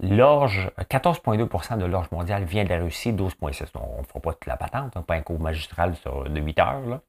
[0.01, 3.67] L'orge, 14,2% de l'orge mondiale vient de la Russie, 12,6.
[3.75, 6.85] On ne fera pas toute la patente, hein, pas un cours magistral de 8 heures.
[6.85, 7.01] Là.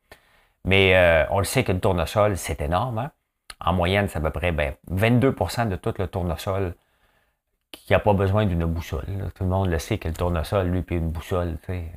[0.65, 2.99] Mais euh, on le sait que le tournesol, c'est énorme.
[2.99, 3.11] Hein.
[3.61, 6.75] En moyenne, c'est à peu près ben, 22% de tout le tournesol
[7.73, 9.33] qui n'a pas besoin d'une boussole.
[9.35, 11.59] Tout le monde le sait que le tournesol, lui, puis une boussole.
[11.67, 11.93] Sais,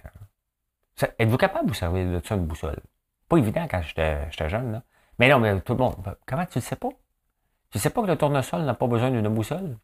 [1.19, 2.79] Êtes-vous capable de vous servir de ça une boussole?
[3.29, 4.81] Pas évident quand j'étais jeune, là.
[5.19, 5.95] Mais non, mais tout le monde.
[6.25, 6.89] Comment tu ne sais pas?
[7.73, 9.77] Ne sais pas que le tournesol n'a pas besoin d'une boussole?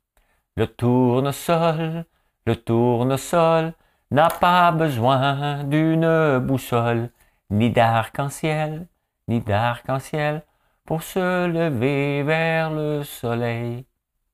[0.55, 2.05] Le tournesol,
[2.45, 3.73] le tournesol
[4.11, 7.09] n'a pas besoin d'une boussole,
[7.49, 8.87] ni d'arc-en-ciel,
[9.27, 10.43] ni d'arc-en-ciel
[10.85, 13.85] pour se lever vers le soleil.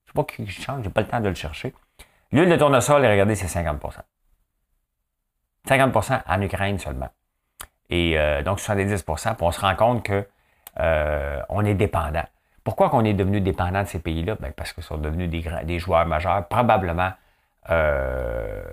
[0.06, 1.74] Je sais pas qui change, j'ai pas le temps de le chercher.
[2.32, 4.00] L'huile de tournesol, regardez, c'est 50%
[5.68, 7.10] 50% en Ukraine seulement.
[7.90, 10.28] Et euh, donc 70 puis on se rend compte que
[10.80, 12.26] euh, on est dépendant.
[12.64, 14.36] Pourquoi qu'on est devenu dépendant de ces pays-là?
[14.40, 17.12] Ben parce qu'ils sont devenus des, joueurs majeurs, probablement
[17.70, 18.64] euh,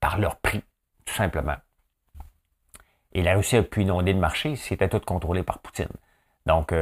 [0.00, 0.62] par leur prix,
[1.04, 1.56] tout simplement.
[3.12, 5.88] Et la Russie a pu inonder le marché, c'était tout contrôlé par Poutine.
[6.46, 6.72] Donc,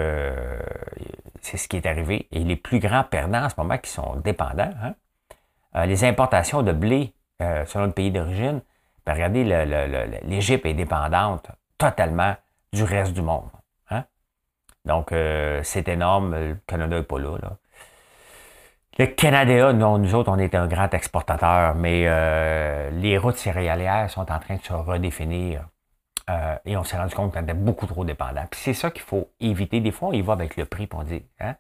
[1.41, 2.29] c'est ce qui est arrivé.
[2.31, 4.73] Et les plus grands perdants en ce moment qui sont dépendants,
[5.75, 7.13] hein, les importations de blé
[7.67, 8.63] selon le pays d'origine,
[9.07, 9.45] ben, regardez,
[10.23, 12.37] l'Égypte est dépendante totalement
[12.73, 13.51] du reste du monde.
[14.85, 16.35] Donc, euh, c'est énorme.
[16.35, 17.39] Le Canada n'est pas là,
[18.99, 24.11] Le Canada, non, nous autres, on est un grand exportateur, mais euh, les routes céréalières
[24.11, 25.69] sont en train de se redéfinir.
[26.29, 28.47] Euh, et on s'est rendu compte qu'on était beaucoup trop dépendant.
[28.51, 29.81] Puis c'est ça qu'il faut éviter.
[29.81, 31.57] Des fois, on y va avec le prix, pour on dit, hein?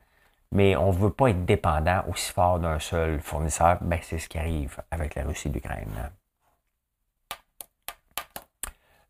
[0.52, 3.78] mais on ne veut pas être dépendant aussi fort d'un seul fournisseur.
[3.80, 6.10] Ben, c'est ce qui arrive avec la Russie et l'Ukraine.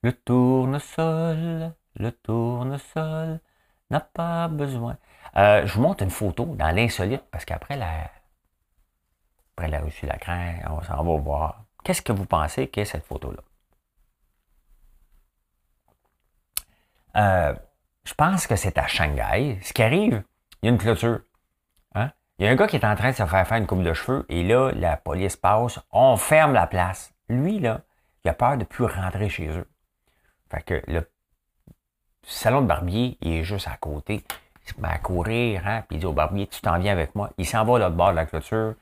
[0.02, 3.40] Le tournesol, le tournesol
[3.90, 4.96] n'a pas besoin.
[5.36, 8.10] Euh, je vous montre une photo dans l'insolite parce qu'après la,
[9.56, 11.64] après la Russie, la crainte, on s'en va voir.
[11.84, 13.42] Qu'est-ce que vous pensez qu'est cette photo-là?
[17.16, 17.54] Euh,
[18.04, 19.58] je pense que c'est à Shanghai.
[19.62, 20.22] Ce qui arrive,
[20.62, 21.20] il y a une clôture.
[21.94, 22.10] Hein?
[22.38, 23.82] Il y a un gars qui est en train de se faire faire une coupe
[23.82, 27.12] de cheveux et là, la police passe, on ferme la place.
[27.28, 27.82] Lui, là,
[28.24, 29.68] il a peur de plus rentrer chez eux.
[30.50, 31.08] Fait que le
[32.30, 34.22] salon de barbier, il est juste à côté.
[34.64, 37.14] Il se met à courir, hein, puis il dit au barbier, tu t'en viens avec
[37.14, 37.30] moi.
[37.38, 38.74] Il s'en va à l'autre bord de la clôture.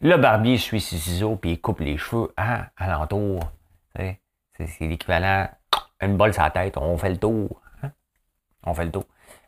[0.00, 3.40] Le barbier suit ses ciseaux, puis il coupe les cheveux hein, alentour.
[3.96, 5.48] C'est l'équivalent,
[6.02, 7.62] une balle sur la tête, on fait le tour.
[7.82, 7.90] Hein.
[8.64, 9.04] On fait le tour.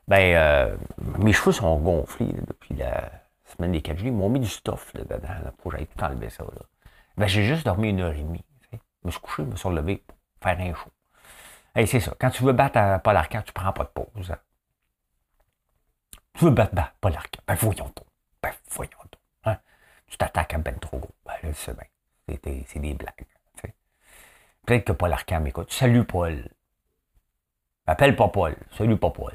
[0.08, 0.76] Ben, euh,
[1.18, 3.10] mes cheveux sont gonflés depuis la
[3.44, 4.10] semaine des 4 juillet.
[4.10, 6.44] Ils m'ont mis du stuff là, dedans là, pour que j'aille tout enlever ça.
[6.44, 6.62] Là.
[7.18, 8.44] Ben, j'ai juste dormi une heure et demie.
[8.72, 10.90] Je me suis couché, je me suis relevé pour faire un show.
[11.74, 12.14] Hey, c'est ça.
[12.18, 14.34] Quand tu veux battre à Paul Arcand, tu prends pas de pause.
[16.34, 17.42] Tu veux battre Paul Arcand.
[17.46, 18.06] Ben voyons donc.
[18.42, 19.20] Ben voyons donc.
[19.44, 19.58] Hein.
[20.06, 21.14] Tu t'attaques à Ben trop gros.
[21.24, 21.86] Ben là, c'est bien.
[22.66, 23.26] C'est des, blagues.
[24.66, 25.72] Peut-être que Paul Arcand m'écoute.
[25.72, 26.48] Salut Paul.
[27.86, 28.56] Appelle pas Paul.
[28.76, 29.32] Salut pas Paul.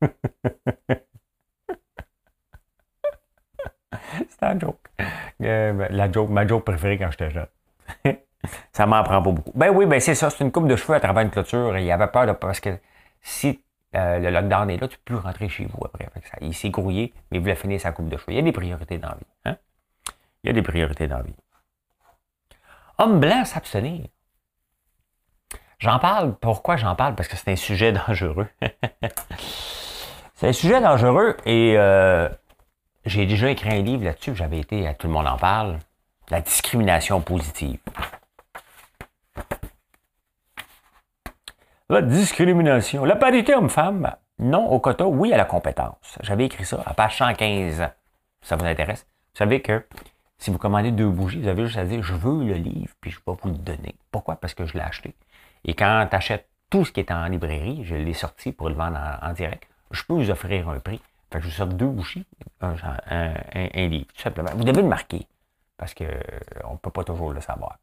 [4.28, 4.78] C'est un joke.
[5.42, 6.30] Euh, ben, la joke.
[6.30, 7.48] Ma joke préférée quand j'étais jeune.
[8.78, 9.50] Ça m'en prend pas beaucoup.
[9.56, 11.76] Ben oui, ben c'est ça, c'est une coupe de cheveux à travers une clôture.
[11.76, 12.78] il avait peur de parce que
[13.20, 13.60] si
[13.96, 16.08] euh, le lockdown est là, tu peux plus rentrer chez vous après.
[16.30, 16.38] ça.
[16.42, 18.34] Il s'est grouillé, mais il voulait finir sa coupe de cheveux.
[18.34, 19.26] Il y a des priorités dans la vie.
[19.46, 19.56] Hein?
[20.44, 21.34] Il y a des priorités dans la vie.
[22.98, 24.06] Homme blanc s'abstenir.
[25.80, 26.36] J'en parle.
[26.36, 27.16] Pourquoi j'en parle?
[27.16, 28.46] Parce que c'est un sujet dangereux.
[30.36, 32.28] c'est un sujet dangereux et euh,
[33.06, 34.36] j'ai déjà écrit un livre là-dessus.
[34.36, 35.80] J'avais été à Tout le monde en parle.
[36.30, 37.80] La discrimination positive.
[41.90, 43.06] La discrimination.
[43.06, 46.18] La parité homme-femme, non au quota, oui à la compétence.
[46.20, 47.88] J'avais écrit ça à page 115.
[48.42, 49.06] Ça vous intéresse?
[49.32, 49.82] Vous savez que
[50.36, 53.10] si vous commandez deux bougies, vous avez juste à dire je veux le livre, puis
[53.10, 53.94] je vais vous le donner.
[54.10, 54.36] Pourquoi?
[54.36, 55.14] Parce que je l'ai acheté.
[55.64, 58.74] Et quand tu achètes tout ce qui est en librairie, je l'ai sorti pour le
[58.74, 61.00] vendre en, direct, je peux vous offrir un prix.
[61.32, 62.26] Fait que je vous sors deux bougies,
[62.60, 62.74] un,
[63.74, 64.50] livre, tout simplement.
[64.54, 65.26] Vous devez le marquer,
[65.78, 67.78] parce qu'on ne peut pas toujours le savoir.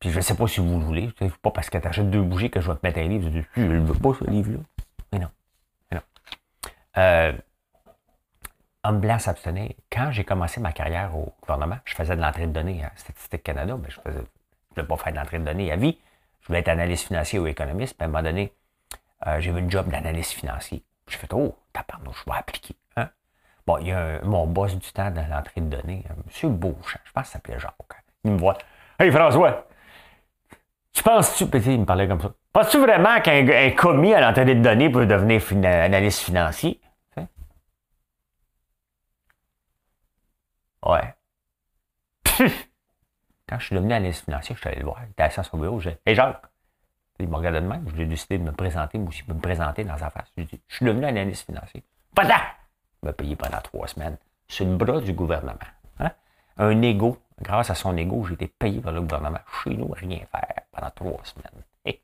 [0.00, 1.10] Puis je ne sais pas si vous le voulez.
[1.18, 3.30] C'est pas parce que tu achètes deux bougies que je vais te mettre un livre.
[3.54, 4.58] Je ne le veux pas, ce livre-là.
[5.12, 5.28] Mais non.
[5.90, 6.02] Mais non.
[6.98, 7.32] Euh,
[8.84, 9.72] homme blanc s'abstenir.
[9.90, 13.42] Quand j'ai commencé ma carrière au gouvernement, je faisais de l'entrée de données à Statistique
[13.42, 14.14] Canada, mais je ne
[14.70, 15.98] voulais pas faire de l'entrée de données à vie.
[16.42, 17.96] Je voulais être analyste financier ou économiste.
[17.96, 18.52] Puis à un moment donné,
[19.26, 20.84] euh, j'ai eu une job d'analyste financier.
[21.08, 22.76] J'ai fait Oh, tabarnouche, je vais appliquer.
[22.96, 23.08] Hein?
[23.66, 26.04] Bon, il y a mon boss du temps dans l'entrée de données,
[26.44, 26.56] M.
[26.56, 27.74] Beauchamp, je pense ça s'appelait Jacques.
[28.24, 28.58] Il me voit.
[28.98, 29.66] Hey François,
[30.96, 34.90] tu penses-tu, il me parlait comme ça, penses-tu vraiment qu'un commis à l'entrée de données
[34.90, 36.80] peut devenir analyste financier?
[40.86, 41.14] Ouais.
[43.48, 45.00] Quand je suis devenu analyste financier, je suis allé le voir.
[45.04, 45.80] Il était assis à son bureau.
[45.80, 46.42] J'ai dit Hey Jacques,
[47.18, 47.84] il m'a regardé de même.
[47.96, 50.32] J'ai décidé de me présenter, moi aussi, de me présenter dans sa face.
[50.36, 51.82] J'ai dit Je suis devenu analyste financier.
[52.14, 54.16] Pas Il m'a payé pendant trois semaines.
[54.48, 55.58] C'est le bras du gouvernement.
[55.98, 56.10] Hein?
[56.56, 57.18] Un ego.
[57.40, 59.40] Grâce à son ego, j'ai été payé par le gouvernement.
[59.62, 61.64] Chez nous, rien faire pendant trois semaines.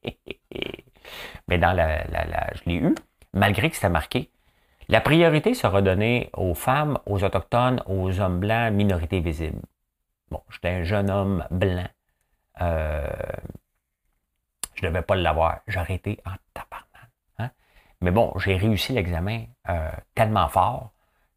[1.49, 2.05] Mais dans la,
[2.55, 2.95] je l'ai eu,
[3.33, 4.31] malgré que c'était marqué.
[4.88, 9.62] La priorité sera donnée aux femmes, aux autochtones, aux hommes blancs, minorités visibles.
[10.31, 11.88] Bon, j'étais un jeune homme blanc.
[12.61, 13.07] Euh,
[14.75, 15.61] je ne devais pas l'avoir.
[15.66, 17.11] J'aurais été en tabarnak.
[17.38, 17.51] Hein?
[18.01, 20.92] Mais bon, j'ai réussi l'examen euh, tellement fort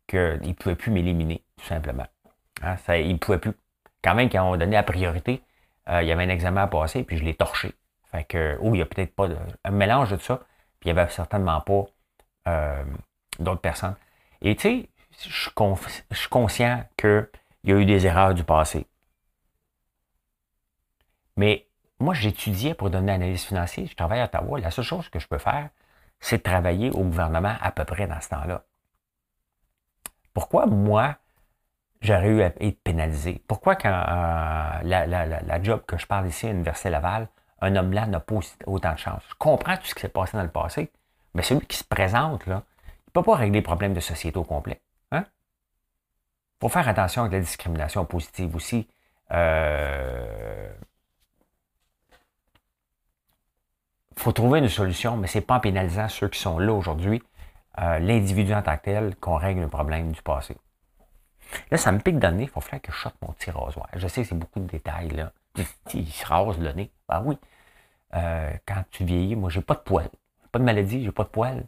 [0.08, 2.08] qu'il ne pouvait plus m'éliminer, tout simplement.
[2.62, 2.78] Hein?
[2.78, 3.54] Ça, il ne pouvait plus.
[4.06, 5.42] Quand même, quand on donné la priorité,
[5.90, 7.74] euh, il y avait un examen à passer, puis je l'ai torché.
[8.12, 10.42] Fait que, oh, il n'y a peut-être pas de, un mélange de ça,
[10.80, 11.86] puis il n'y avait certainement pas
[12.48, 12.84] euh,
[13.40, 13.96] d'autres personnes.
[14.42, 14.90] Et tu sais,
[15.28, 15.50] je,
[16.16, 17.28] suis conscient qu'il
[17.64, 18.86] y a eu des erreurs du passé.
[21.36, 21.66] Mais
[22.00, 24.60] moi, j'étudiais pour donner analyse financière, je travaille à Ottawa.
[24.60, 25.70] La seule chose que je peux faire,
[26.20, 28.66] c'est travailler au gouvernement à peu près dans ce temps-là.
[30.32, 31.18] Pourquoi moi,
[32.06, 33.42] j'aurais eu à être pénalisé?
[33.48, 37.28] Pourquoi quand euh, la, job que je parle ici à l'Université Laval,
[37.62, 39.24] un homme là n'a pas autant de chance?
[39.30, 40.92] Je comprends tout ce qui s'est passé dans le passé,
[41.34, 44.38] mais celui qui se présente, là, il ne peut pas régler les problèmes de société
[44.38, 44.82] au complet.
[45.12, 45.26] Il hein?
[46.62, 48.88] faut faire attention avec la discrimination positive aussi.
[49.32, 50.72] Euh,
[54.18, 57.22] faut trouver une solution, mais ce n'est pas en pénalisant ceux qui sont là aujourd'hui,
[57.80, 60.56] euh, l'individu en tant que tel, qu'on règle le problème du passé.
[61.72, 63.52] Là, ça me pique dans le nez, il faut faire que je sorte mon petit
[63.52, 63.88] rasoir.
[63.96, 65.32] Je sais que c'est beaucoup de détails, là.
[65.94, 66.92] Il se rase le nez.
[67.08, 67.38] Ben oui.
[68.14, 70.10] Euh, quand tu vieillis, moi, j'ai pas de poils.
[70.52, 71.66] Pas de maladie, j'ai pas de poils.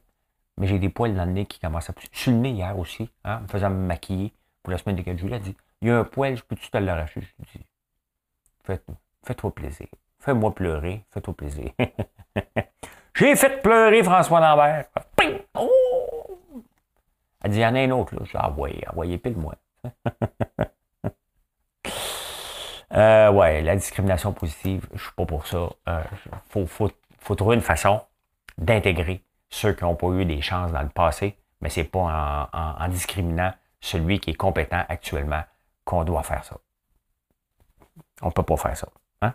[0.58, 2.10] Mais j'ai des poils dans le nez qui commencent à pousser.
[2.12, 5.02] Sur le nez hier aussi, hein, en me faisant me maquiller pour la semaine de
[5.02, 5.36] 4 juillet.
[5.36, 7.66] Elle dit Il y a un poil, je peux-tu te l'arracher Je lui dis
[9.24, 9.88] Fais-toi plaisir.
[10.20, 11.72] Fais-moi pleurer, fais-toi plaisir.
[13.16, 14.86] J'ai fait pleurer François Lambert.
[15.16, 15.40] Ping!
[15.56, 16.40] Oh!
[17.44, 18.22] Elle dit, il y en a un autre, là.
[18.24, 19.56] Je dis, ah ouais, envoyez pile-moi.
[22.94, 25.70] euh, ouais, la discrimination positive, je suis pas pour ça.
[25.88, 26.04] Il euh,
[27.20, 28.02] faut, trouver une façon
[28.58, 32.88] d'intégrer ceux qui n'ont pas eu des chances dans le passé, mais c'est pas en,
[32.90, 35.44] discriminant celui qui est compétent actuellement
[35.86, 36.58] qu'on doit faire ça.
[38.22, 38.88] On peut pas faire ça.
[39.22, 39.34] Hein?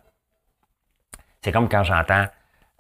[1.40, 2.26] C'est comme quand j'entends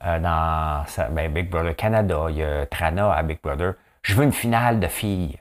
[0.04, 3.74] euh, dans ben, Big Brother Canada, il y a Trana à Big Brother.
[4.02, 5.38] Je veux une finale de filles.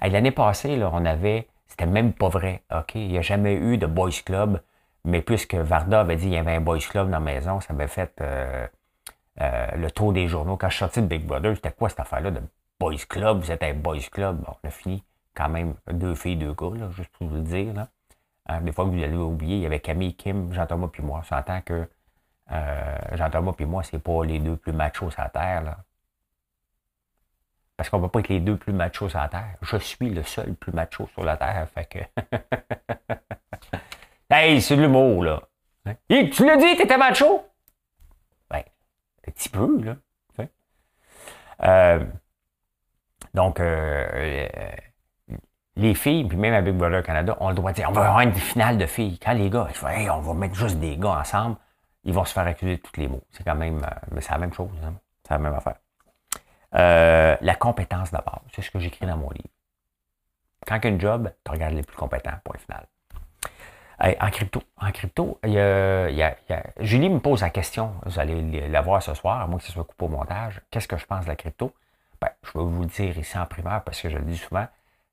[0.00, 2.94] L'année passée, là, on avait, c'était même pas vrai, OK?
[2.94, 4.60] Il n'y a jamais eu de Boys Club,
[5.04, 7.74] mais puisque Varda avait dit qu'il y avait un Boys Club dans la maison, ça
[7.74, 8.66] avait fait euh,
[9.40, 10.56] euh, le tour des journaux.
[10.56, 12.40] Quand je suis sorti de Big Brother, c'était quoi cette affaire-là de
[12.78, 13.40] Boys Club?
[13.40, 14.44] Vous êtes un Boys Club.
[14.46, 15.02] on a fini
[15.34, 17.74] quand même deux filles, deux gars, là, juste pour vous le dire.
[17.74, 17.88] Là.
[18.46, 21.20] Hein, des fois que vous allez oublier, il y avait Camille, Kim, Jean-Thomas puis moi.
[21.20, 21.88] On s'entend que
[22.52, 25.62] euh, Jean-Thomas et moi, c'est pas les deux plus machos à Terre.
[25.62, 25.78] Là.
[27.80, 29.56] Parce qu'on ne peut pas être les deux plus machos à la Terre.
[29.62, 31.66] Je suis le seul plus macho sur la Terre.
[31.74, 31.98] Fait que.
[34.30, 35.40] hey, c'est de l'humour, là.
[35.86, 35.94] Hein?
[36.10, 37.42] tu l'as dit, t'étais macho?
[38.50, 38.58] Ben,
[39.26, 39.96] un petit peu, là.
[41.62, 42.04] Euh,
[43.32, 44.46] donc, euh,
[45.76, 48.34] les filles, puis même avec Brother Canada, on le doit dire, on va avoir une
[48.34, 49.18] finale de filles.
[49.18, 51.56] Quand les gars, hey, on va mettre juste des gars ensemble,
[52.04, 53.24] ils vont se faire accuser de tous les mots.
[53.30, 54.92] C'est quand même, euh, mais c'est la même chose, hein.
[55.26, 55.76] c'est la même affaire.
[56.74, 59.48] Euh, la compétence d'abord, c'est ce que j'écris dans mon livre.
[60.66, 62.86] Quand tu as un job, tu regardes les plus compétents, point final.
[64.20, 66.36] en crypto, en crypto, il y a,
[66.80, 69.72] Julie me pose la question, vous allez la voir ce soir, à moins que ce
[69.72, 70.60] soit coupé au montage.
[70.70, 71.72] Qu'est-ce que je pense de la crypto?
[72.20, 74.66] Ben, je vais vous le dire ici en primaire parce que je le dis souvent,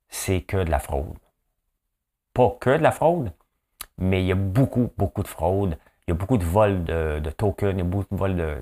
[0.10, 1.17] c'est que de la fraude.
[2.34, 3.32] Pas que de la fraude,
[3.98, 5.78] mais il y a beaucoup, beaucoup de fraude.
[6.08, 8.60] Il y a beaucoup de vols de, tokens, il y a beaucoup de vols de.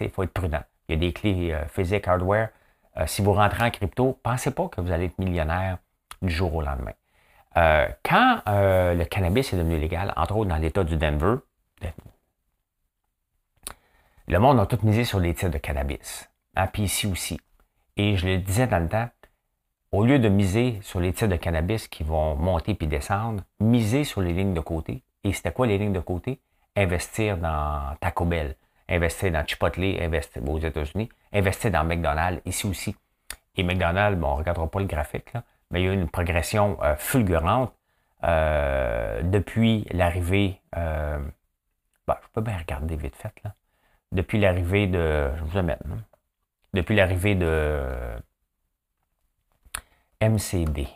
[0.00, 0.62] Il faut être prudent.
[0.88, 2.48] Il y a des clés euh, physiques, hardware.
[2.96, 5.78] Euh, si vous rentrez en crypto, pensez pas que vous allez être millionnaire
[6.22, 6.92] du jour au lendemain.
[7.56, 11.36] Euh, quand le cannabis est devenu légal, entre autres dans l'État du Denver,
[14.26, 16.28] le monde a tout misé sur les titres de cannabis.
[16.54, 17.40] Hein, puis ici aussi.
[17.96, 19.08] Et je le disais dans le temps,
[19.90, 24.04] au lieu de miser sur les titres de cannabis qui vont monter puis descendre, miser
[24.04, 25.02] sur les lignes de côté.
[25.24, 26.40] Et c'était quoi les lignes de côté?
[26.76, 28.54] Investir dans Taco Bell,
[28.88, 32.96] investir dans Chipotle, investir aux États-Unis, investir dans McDonald's, ici aussi.
[33.56, 35.94] Et McDonald's, bon, on ne regardera pas le graphique, là, mais il y a eu
[35.94, 37.72] une progression euh, fulgurante
[38.24, 40.60] euh, depuis l'arrivée.
[40.76, 41.18] Euh,
[42.06, 43.54] bah, je peux bien regarder vite fait, là.
[44.10, 45.30] Depuis l'arrivée de.
[45.36, 45.78] Je vous amène.
[45.84, 46.02] Hein.
[46.72, 47.84] Depuis l'arrivée de
[50.22, 50.88] MCD.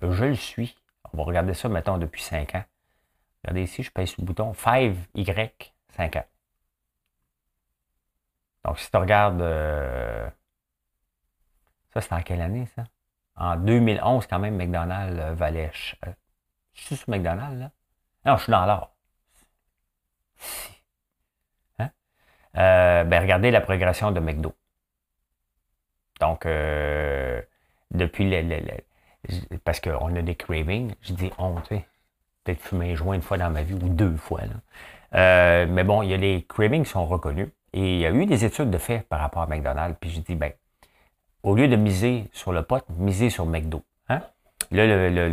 [0.00, 0.76] Je le suis.
[1.12, 2.64] On va regarder ça, mettons, depuis 5 ans.
[3.44, 5.50] Regardez ici, je pèse le bouton 5Y,
[5.96, 6.24] 5 ans.
[8.64, 9.40] Donc, si tu regardes.
[11.92, 12.84] ça, c'est en quelle année, ça?
[13.36, 15.72] En 2011, quand même, McDonald's euh, valait.
[16.06, 16.12] Euh,
[16.74, 17.70] je suis sur McDonald's, là?
[18.24, 18.94] Non, je suis dans l'or.
[21.78, 21.90] Hein?
[22.56, 24.54] Euh, ben, regardez la progression de McDo.
[26.20, 26.46] Donc,
[27.90, 28.78] depuis le,
[29.64, 31.88] parce qu'on a des cravings, je dis on, tu sais,
[32.44, 34.42] peut-être fumer un joint une fois dans ma vie ou deux fois.
[34.42, 35.66] Là.
[35.66, 37.48] mais bon, il y a les cravings qui sont reconnus.
[37.72, 39.96] Et il y a eu des études de fait par rapport à McDonald's.
[40.00, 40.52] Puis je dis, ben,
[41.42, 43.82] au lieu de miser sur le pot, miser sur McDo.
[44.08, 44.20] Hein?
[44.70, 45.28] Là, le, le,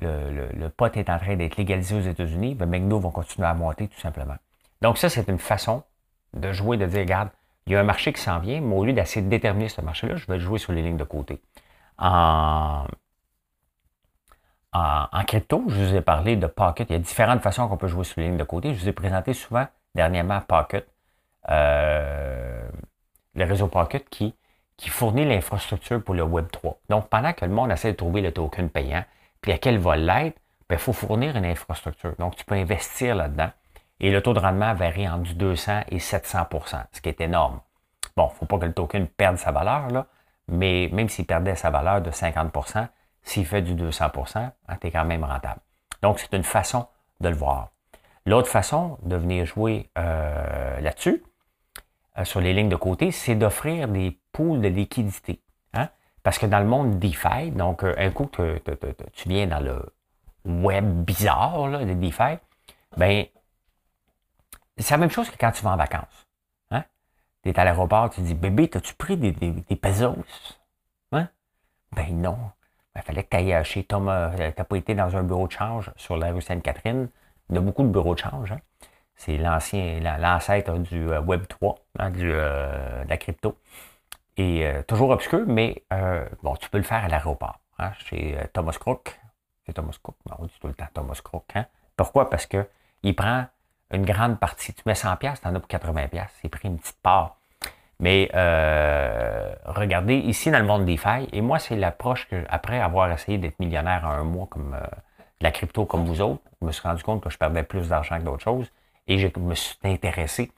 [0.00, 3.54] le, le, pot est en train d'être légalisé aux États-Unis, mais McDo va continuer à
[3.54, 4.36] monter tout simplement.
[4.82, 5.82] Donc ça, c'est une façon
[6.34, 7.28] de jouer, de dire, regarde,
[7.66, 9.80] il y a un marché qui s'en vient, mais au lieu d'essayer de déterminer ce
[9.80, 11.40] marché-là, je vais jouer sur les lignes de côté.
[11.98, 12.84] En,
[15.26, 16.90] crypto, je vous ai parlé de Pocket.
[16.90, 18.74] Il y a différentes façons qu'on peut jouer sur les lignes de côté.
[18.74, 20.86] Je vous ai présenté souvent, dernièrement, Pocket,
[21.50, 22.68] euh,
[23.34, 24.34] le réseau Pocket qui
[24.76, 26.80] qui fournit l'infrastructure pour le Web 3.
[26.88, 29.04] Donc, pendant que le monde essaie de trouver le token payant,
[29.40, 32.14] puis à quel va l'être, il ben, faut fournir une infrastructure.
[32.18, 33.50] Donc, tu peux investir là-dedans.
[34.00, 37.60] Et le taux de rendement varie entre 200 et 700% ce qui est énorme.
[38.16, 40.06] Bon, il ne faut pas que le token perde sa valeur, là,
[40.48, 42.88] mais même s'il perdait sa valeur de 50%
[43.22, 44.10] s'il fait du 200
[44.80, 45.60] tu es quand même rentable.
[46.02, 46.86] Donc, c'est une façon
[47.20, 47.68] de le voir.
[48.26, 51.22] L'autre façon de venir jouer euh, là-dessus,
[52.22, 55.40] sur les lignes de côté, c'est d'offrir des pools de liquidité.
[55.72, 55.88] Hein?
[56.22, 58.30] Parce que dans le monde DeFi, donc euh, un coup
[59.12, 59.92] tu viens dans le
[60.44, 62.38] web bizarre là, de DeFi,
[62.96, 63.26] ben
[64.78, 66.26] c'est la même chose que quand tu vas en vacances.
[66.70, 66.84] Hein?
[67.42, 70.58] Tu es à l'aéroport, tu dis Bébé, as-tu pris des, des, pesos?
[71.12, 71.28] Hein?
[71.92, 72.38] Ben non.
[72.96, 74.30] Il fallait que tu ailles chez Thomas.
[74.30, 77.08] Tu n'as pas été dans un bureau de change sur la rue Sainte-Catherine.
[77.50, 78.52] Il y a beaucoup de bureaux de change.
[78.52, 78.60] Hein?
[79.24, 83.56] C'est l'ancien, l'ancêtre du euh, Web 3, hein, du, euh, de la crypto.
[84.36, 85.82] Et euh, toujours obscur, mais
[86.42, 87.58] bon, tu peux le faire à l'aéroport.
[87.78, 89.18] Hein, chez Thomas Crook.
[89.64, 91.44] C'est Thomas Cook, on dit tout le temps Thomas Crook.
[91.54, 91.64] Hein.
[91.96, 92.28] Pourquoi?
[92.28, 92.68] Parce que
[93.02, 93.46] il prend
[93.92, 94.74] une grande partie.
[94.74, 96.26] Tu mets 100$, tu en as pour 80$.
[96.42, 97.38] Il prend une petite part.
[98.00, 98.28] Mais
[99.64, 103.38] regardez, ici dans le monde des failles, et moi, c'est l'approche que, après avoir essayé
[103.38, 104.76] d'être millionnaire en un mois comme
[105.40, 108.18] la crypto comme vous autres, je me suis rendu compte que je perdais plus d'argent
[108.18, 108.70] que d'autres choses
[109.06, 110.50] et je me suis intéressé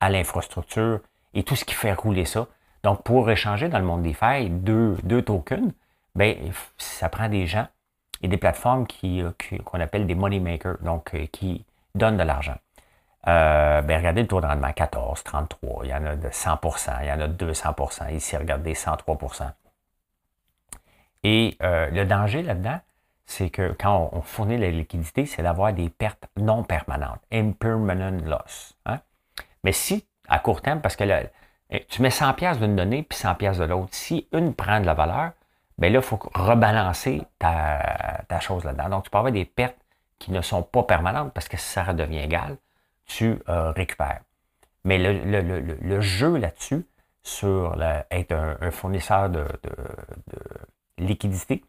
[0.00, 1.00] à l'infrastructure
[1.34, 2.46] et tout ce qui fait rouler ça.
[2.82, 5.72] Donc, pour échanger dans le monde des failles deux, deux tokens,
[6.14, 6.36] ben,
[6.78, 7.66] ça prend des gens
[8.22, 9.30] et des plateformes qui, euh,
[9.64, 12.56] qu'on appelle des money makers, donc euh, qui donnent de l'argent.
[13.28, 17.02] Euh, ben, regardez le taux de rendement 14, 33, il y en a de 100%
[17.02, 19.50] il y en a de 200% Ici, regardez 103%
[21.24, 22.80] Et le danger là-dedans,
[23.30, 28.76] c'est que quand on fournit la liquidité, c'est d'avoir des pertes non permanentes, impermanent loss.
[28.86, 28.98] Hein.
[29.62, 31.04] Mais si, à court terme, parce que
[31.70, 34.80] eh, tu mets 100 pièces d'une donnée puis 100 pièces de l'autre, si une prend
[34.80, 35.30] de la valeur,
[35.78, 38.88] bien là, il faut rebalancer ta, chose là-dedans.
[38.88, 39.78] Donc, tu peux avoir des pertes
[40.18, 42.56] qui ne sont pas permanentes parce que si ça redevient égal,
[43.06, 44.22] tu euh, récupères.
[44.82, 46.84] Mais le, jeu là-dessus,
[47.22, 47.80] sur
[48.10, 49.46] être un, fournisseur de
[50.98, 51.62] liquidité,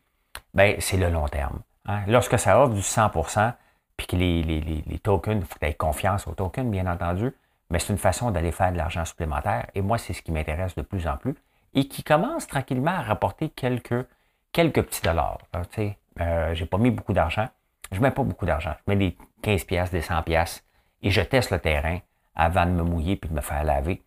[0.54, 1.60] ben, c'est le long terme.
[1.86, 2.02] Hein.
[2.08, 3.54] Lorsque ça offre du 100%
[3.98, 7.32] puis que les, les, les, tokens, il faut que confiance aux tokens, bien entendu,
[7.70, 9.68] mais c'est une façon d'aller faire de l'argent supplémentaire.
[9.76, 11.36] Et moi, c'est ce qui m'intéresse de plus en plus
[11.74, 14.06] et qui commence tranquillement à rapporter quelques,
[14.52, 15.38] quelques petits dollars.
[15.54, 17.48] Je euh, j'ai pas mis beaucoup d'argent,
[17.92, 18.74] Je ne mets pas beaucoup d'argent.
[18.86, 20.64] Je mets des 15 pièces, des 100 pièces
[21.02, 22.00] et je teste le terrain
[22.36, 24.02] avant de me mouiller puis de me faire laver.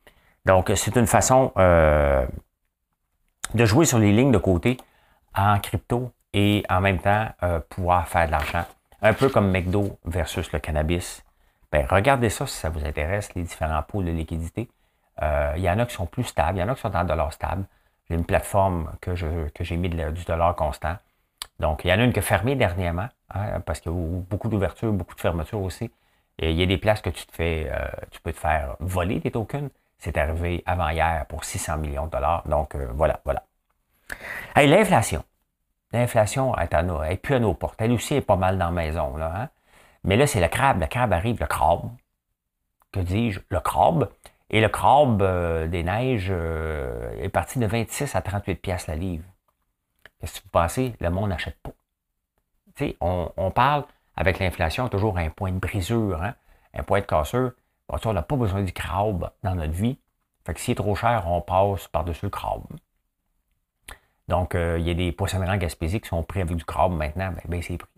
[0.45, 2.27] Donc, c'est une façon euh,
[3.55, 4.77] de jouer sur les lignes de côté
[5.35, 8.65] en crypto et en même temps euh, pouvoir faire de l'argent.
[9.01, 11.25] Un peu comme McDo versus le cannabis.
[11.73, 14.69] Ben, regardez ça si ça vous intéresse, les différents pôles de liquidité.
[15.23, 16.95] Euh, il y en a qui sont plus stables, il y en a qui sont
[16.95, 17.65] en dollars stables.
[18.09, 20.97] J'ai une plateforme que, je, que j'ai mis du dollar constant.
[21.61, 23.99] Donc, il y en a une qui a fermé dernièrement, hein, parce qu'il y a
[23.99, 25.91] beaucoup d'ouvertures, beaucoup de fermetures aussi.
[26.39, 28.77] Et il y a des places que tu te fais, euh, tu peux te faire
[28.81, 29.71] voler des tokens.
[29.99, 32.43] C'est arrivé avant hier pour 600 millions de dollars.
[32.47, 33.45] Donc, euh, voilà, voilà.
[34.55, 35.25] Hey, l'inflation.
[35.95, 37.81] L'inflation est, à nos, est plus à nos portes.
[37.81, 39.17] Elle aussi est pas mal dans la maison.
[39.17, 39.49] Là, hein.
[40.03, 40.81] Mais là, c'est le crabe.
[40.81, 41.89] Le crabe arrive, le crabe.
[42.93, 43.41] Que dis-je?
[43.49, 44.11] Le crabe.
[44.51, 49.25] Et le crabe euh, des neiges est parti de 26 à 38 pièces la livre.
[50.21, 50.95] Qu'est-ce que vous pensez?
[51.01, 51.71] Le monde n'achète pas.
[53.01, 53.85] On, on parle
[54.17, 56.35] avec l'inflation, toujours un point de brisure, hein?
[56.75, 57.53] un point de cassure.
[57.89, 59.99] on n'a pas besoin du crabe dans notre vie.
[60.45, 62.65] Fait que s'il est trop cher, on passe par-dessus le crabe.
[64.29, 66.93] Donc, euh, il y a des poissonneries en Gaspésie qui sont pris avec du crabe
[66.93, 67.89] maintenant, ben, ben c'est pris.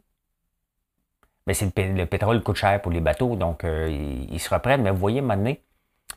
[1.47, 4.83] Mais c'est le, pétrole coûte cher pour les bateaux, donc euh, ils, se reprennent.
[4.83, 5.55] Mais vous voyez, maintenant,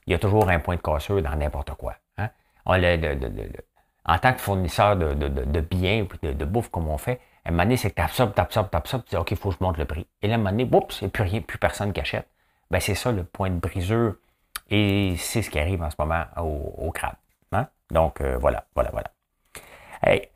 [0.08, 1.96] il y a toujours un point de cassure dans n'importe quoi.
[2.18, 2.30] Hein?
[2.66, 7.78] en tant que fournisseur de, biens, de, de bouffe comme on fait, un moment donné,
[7.78, 9.64] c'est que tu absorbes, tu absorbes, tu absorbes, tu dis, OK, il faut que je
[9.64, 10.06] monte le prix.
[10.22, 12.00] Et là, à un moment donné, oups, il n'y a plus rien, plus personne qui
[12.00, 12.28] achète.
[12.70, 14.16] Ben, c'est ça le point de brisure.
[14.70, 17.16] Et c'est ce qui arrive en ce moment au, crabe.
[17.52, 17.68] Hein?
[17.90, 19.12] Donc, euh, voilà, voilà, voilà.
[20.02, 20.30] Hey!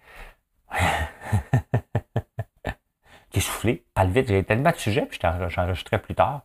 [3.34, 4.28] J'ai soufflé, pas vite.
[4.28, 6.41] J'ai tellement de sujets, puis j'enregistrerai plus tard.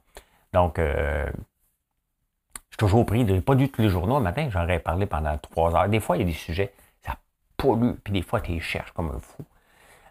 [0.52, 1.26] Donc, euh,
[2.54, 5.36] je suis toujours pris, de, pas du tous les journaux le matin, j'aurais parlé pendant
[5.38, 5.88] trois heures.
[5.88, 6.72] Des fois, il y a des sujets,
[7.04, 7.16] ça
[7.56, 9.44] pollue, puis des fois, tu les cherches comme un fou.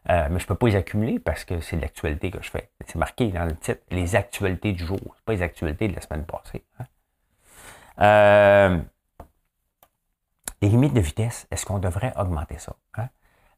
[0.10, 2.70] Euh, mais je ne peux pas les accumuler parce que c'est l'actualité que je fais.
[2.86, 5.18] C'est marqué dans le titre, les actualités du jour.
[5.26, 6.64] Pas les actualités de la semaine passée.
[6.80, 6.86] Hein.
[8.00, 8.80] Euh,
[10.62, 12.76] les limites de vitesse, est-ce qu'on devrait augmenter ça?
[12.96, 13.10] Hein?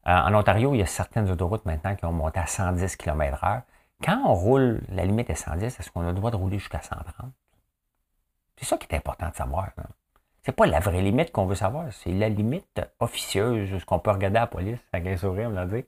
[0.06, 3.62] Euh, en Ontario, il y a certaines autoroutes maintenant qui ont monté à 110 km/h.
[4.02, 6.80] Quand on roule, la limite est 110, est-ce qu'on a le droit de rouler jusqu'à
[6.80, 7.32] 130?
[8.56, 9.70] C'est ça qui est important de savoir.
[10.42, 13.98] Ce n'est pas la vraie limite qu'on veut savoir, c'est la limite officieuse, ce qu'on
[13.98, 15.84] peut regarder à la police avec un sourire, on l'a dit.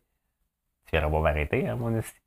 [0.87, 2.21] Tu pas m'arrêter, hein, mon esti.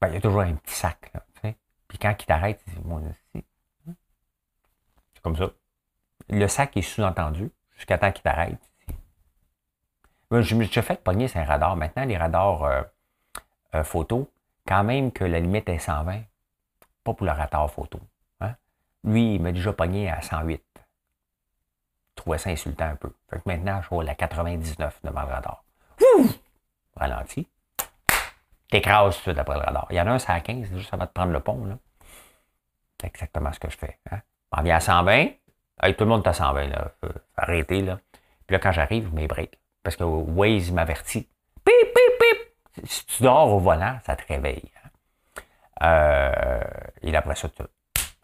[0.00, 1.54] Ben, il y a toujours un petit sac, là, tu.
[1.86, 3.44] Puis quand il t'arrête, il dit, mon esti.
[5.14, 5.52] C'est comme ça.
[6.32, 8.58] Le sac est sous-entendu jusqu'à temps qu'il t'arrête.
[10.30, 11.76] Je me suis fait pogner sur un radar.
[11.76, 12.82] Maintenant, les radars euh,
[13.74, 14.30] euh, photo,
[14.66, 16.22] quand même que la limite est 120,
[17.04, 18.00] pas pour le radar photo.
[18.40, 18.54] Hein.
[19.04, 20.62] Lui, il m'a déjà pogné à 108.
[20.74, 20.80] Je
[22.16, 23.12] trouvais ça insultant un peu.
[23.28, 25.64] Fait que maintenant, je roule à 99 devant le radar.
[26.96, 27.46] Ralenti.
[28.70, 29.86] T'écrases tout après le radar.
[29.90, 31.78] Il y en a un, c'est à 15, juste ça va te prendre le pont.
[32.98, 33.98] C'est exactement ce que je fais.
[34.10, 34.20] Hein?
[34.56, 35.41] On vient à 120.
[35.82, 36.68] Tout le monde est à 120.
[36.68, 36.92] Là.
[37.36, 37.82] arrêtez.
[37.82, 37.98] Là.
[38.46, 39.58] Puis là, quand j'arrive, je mets break.
[39.82, 41.28] Parce que Waze m'avertit.
[41.64, 42.86] Pip, pip, pip.
[42.86, 44.70] Si tu dors au volant, ça te réveille.
[44.84, 44.88] Hein?
[45.82, 46.60] Euh,
[47.02, 47.62] et après ça, tu.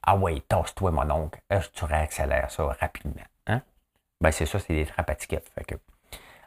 [0.03, 1.41] Ah ouais, tasse-toi, mon oncle.
[1.75, 3.23] Tu réaccélères ça rapidement.
[3.47, 3.61] Hein?
[4.21, 5.75] Ben, c'est ça, c'est des trappes à Fait que,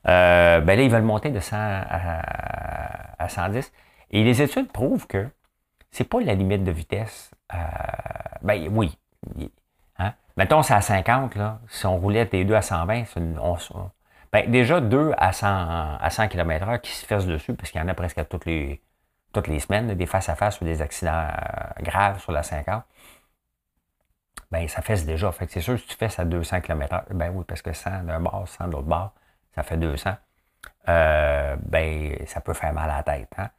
[0.07, 3.71] euh, ben là, ils veulent monter de 100 à, 110.
[4.11, 5.29] Et les études prouvent que
[5.91, 7.31] c'est pas la limite de vitesse.
[7.53, 7.57] Euh,
[8.41, 8.97] ben oui.
[10.37, 11.59] Mettons, c'est à 50, là.
[11.67, 13.03] Si on roulait des deux à 120,
[13.41, 13.57] on,
[14.31, 15.47] ben, déjà deux à 100,
[15.99, 18.81] à 100 km/h qui se fassent dessus, parce qu'il y en a presque toutes les,
[19.33, 22.83] toutes les semaines, des face-à-face ou des accidents euh, graves sur la 50.
[24.51, 25.31] Ben, ça fesse déjà.
[25.31, 28.03] Fait que c'est sûr, si tu fais à 200 km/h, ben oui, parce que 100
[28.03, 29.13] d'un bord, 100 de l'autre bord,
[29.55, 30.11] ça fait 200,
[30.89, 33.49] euh, ben, ça peut faire mal à la tête, hein,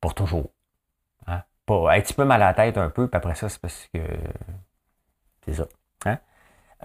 [0.00, 0.50] pour toujours.
[1.26, 1.42] Hein?
[1.68, 4.00] Un petit peu mal à la tête un peu, puis après ça, c'est parce que
[5.44, 5.66] c'est ça.
[6.06, 6.18] Hein?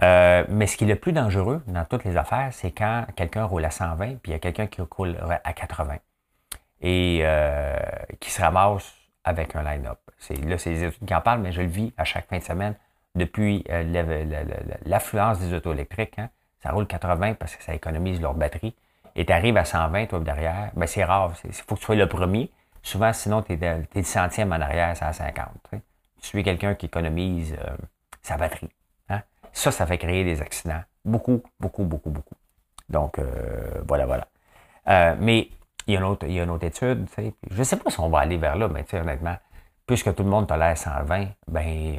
[0.02, 3.44] Euh, mais ce qui est le plus dangereux dans toutes les affaires, c'est quand quelqu'un
[3.44, 5.96] roule à 120, puis il y a quelqu'un qui roule à 80
[6.80, 7.78] et euh,
[8.20, 8.92] qui se ramasse
[9.22, 9.98] avec un line-up.
[10.30, 12.42] Là, c'est les études qui en parlent, mais je le vis à chaque fin de
[12.42, 12.74] semaine
[13.14, 13.64] depuis
[14.84, 16.18] l'affluence des autos électriques.
[16.18, 16.28] Hein
[16.64, 18.74] ça roule 80 parce que ça économise leur batterie,
[19.16, 21.32] et tu arrives à 120, toi, derrière, ben c'est rare.
[21.44, 22.50] Il faut que tu sois le premier.
[22.82, 25.46] Souvent, sinon, tu es, le centième en arrière, c'est à 50.
[25.70, 25.80] Tu,
[26.20, 27.76] suis quelqu'un qui économise euh,
[28.22, 28.70] sa batterie.
[29.54, 30.82] Ça, ça fait créer des accidents.
[31.04, 32.34] Beaucoup, beaucoup, beaucoup, beaucoup.
[32.88, 34.28] Donc, euh, voilà, voilà.
[34.88, 35.48] Euh, mais
[35.86, 37.06] il y, a une autre, il y a une autre étude.
[37.50, 39.36] Je ne sais pas si on va aller vers là, mais honnêtement,
[39.86, 41.96] puisque tout le monde tolère 120, ben,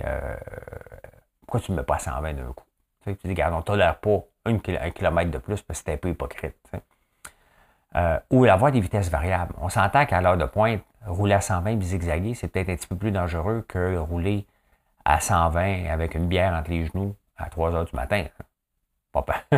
[1.41, 2.65] pourquoi tu ne mets pas 120 d'un coup?
[3.05, 4.57] Tu dis, regarde, on ne tolère pas un
[4.91, 6.55] kilomètre de plus parce que c'est un peu hypocrite.
[7.95, 9.53] euh, ou avoir des vitesses variables.
[9.61, 12.87] On s'entend qu'à l'heure de pointe, rouler à 120 et zigzaguer, c'est peut-être un petit
[12.87, 14.45] peu plus dangereux que rouler
[15.05, 18.25] à 120 avec une bière entre les genoux à 3 heures du matin.
[19.11, 19.25] Pas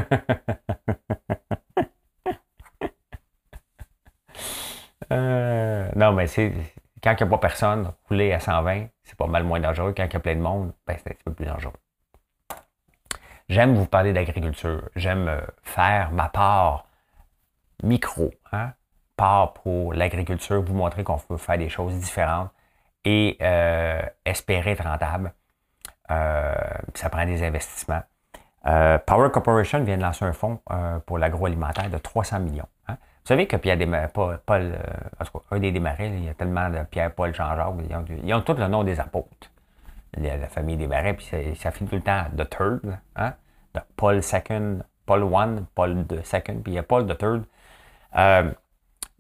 [5.12, 6.54] euh, non, mais c'est
[7.04, 9.94] quand il n'y a pas personne, rouler à 120, c'est pas mal moins dangereux.
[9.96, 11.74] Quand il y a plein de monde, ben, c'est un petit peu plus dangereux.
[13.50, 14.90] J'aime vous parler d'agriculture.
[14.96, 16.86] J'aime euh, faire ma part
[17.84, 18.74] micro, hein,
[19.16, 22.52] part pour l'agriculture, vous montrer qu'on peut faire des choses différentes
[23.06, 25.34] et euh, espérer être rentable.
[26.12, 26.56] Euh,
[26.94, 28.02] ça prend des investissements.
[29.06, 30.60] Power Corporation vient de lancer un fonds
[31.06, 32.68] pour l'agroalimentaire de 300 millions.
[32.90, 32.96] Hein.
[32.96, 33.78] Vous savez que Pierre
[34.14, 34.78] Paul, Paul
[35.52, 38.42] un des démarrés, il y a tellement de Pierre, Paul, Jean-Jacques, ils ont, ils ont
[38.42, 39.50] tous le nom des apôtres
[40.22, 43.34] la famille des Marais, puis ça, finit tout le temps The Third, hein?
[43.96, 47.44] Paul Second, Paul One, Paul the Second, puis il y a Paul the Third.
[48.16, 48.52] Euh,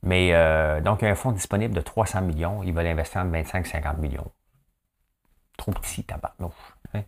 [0.02, 2.64] mais euh, donc, il y a un fonds disponible de 300 millions.
[2.64, 4.32] Ils veulent investir en 25-50 millions.
[5.58, 6.54] Trop petit, tabarnouche.
[6.94, 7.04] Hein?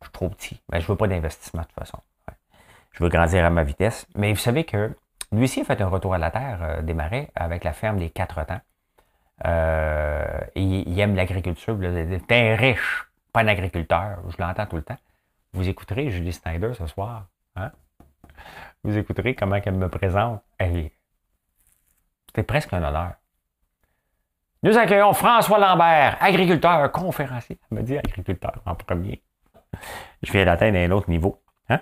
[0.00, 0.60] Je suis trop petit.
[0.70, 1.98] Mais je ne veux pas d'investissement de toute façon.
[2.92, 4.06] Je veux grandir à ma vitesse.
[4.14, 4.96] Mais vous savez que
[5.32, 6.94] aussi a fait un retour à la terre euh, des
[7.34, 8.60] avec la ferme des quatre temps.
[10.54, 11.76] il, aime l'agriculture.
[11.80, 14.96] Il est un riche pas un agriculteur, je l'entends tout le temps.
[15.52, 17.26] Vous écouterez Julie Snyder ce soir.
[17.56, 17.72] Hein?
[18.84, 20.40] Vous écouterez comment elle me présente.
[20.60, 23.14] C'était presque un honneur.
[24.64, 27.58] Nous accueillons François Lambert, agriculteur, conférencier.
[27.70, 29.22] Elle me dit agriculteur en premier.
[30.22, 31.42] Je viens d'atteindre un autre niveau.
[31.68, 31.80] Hein?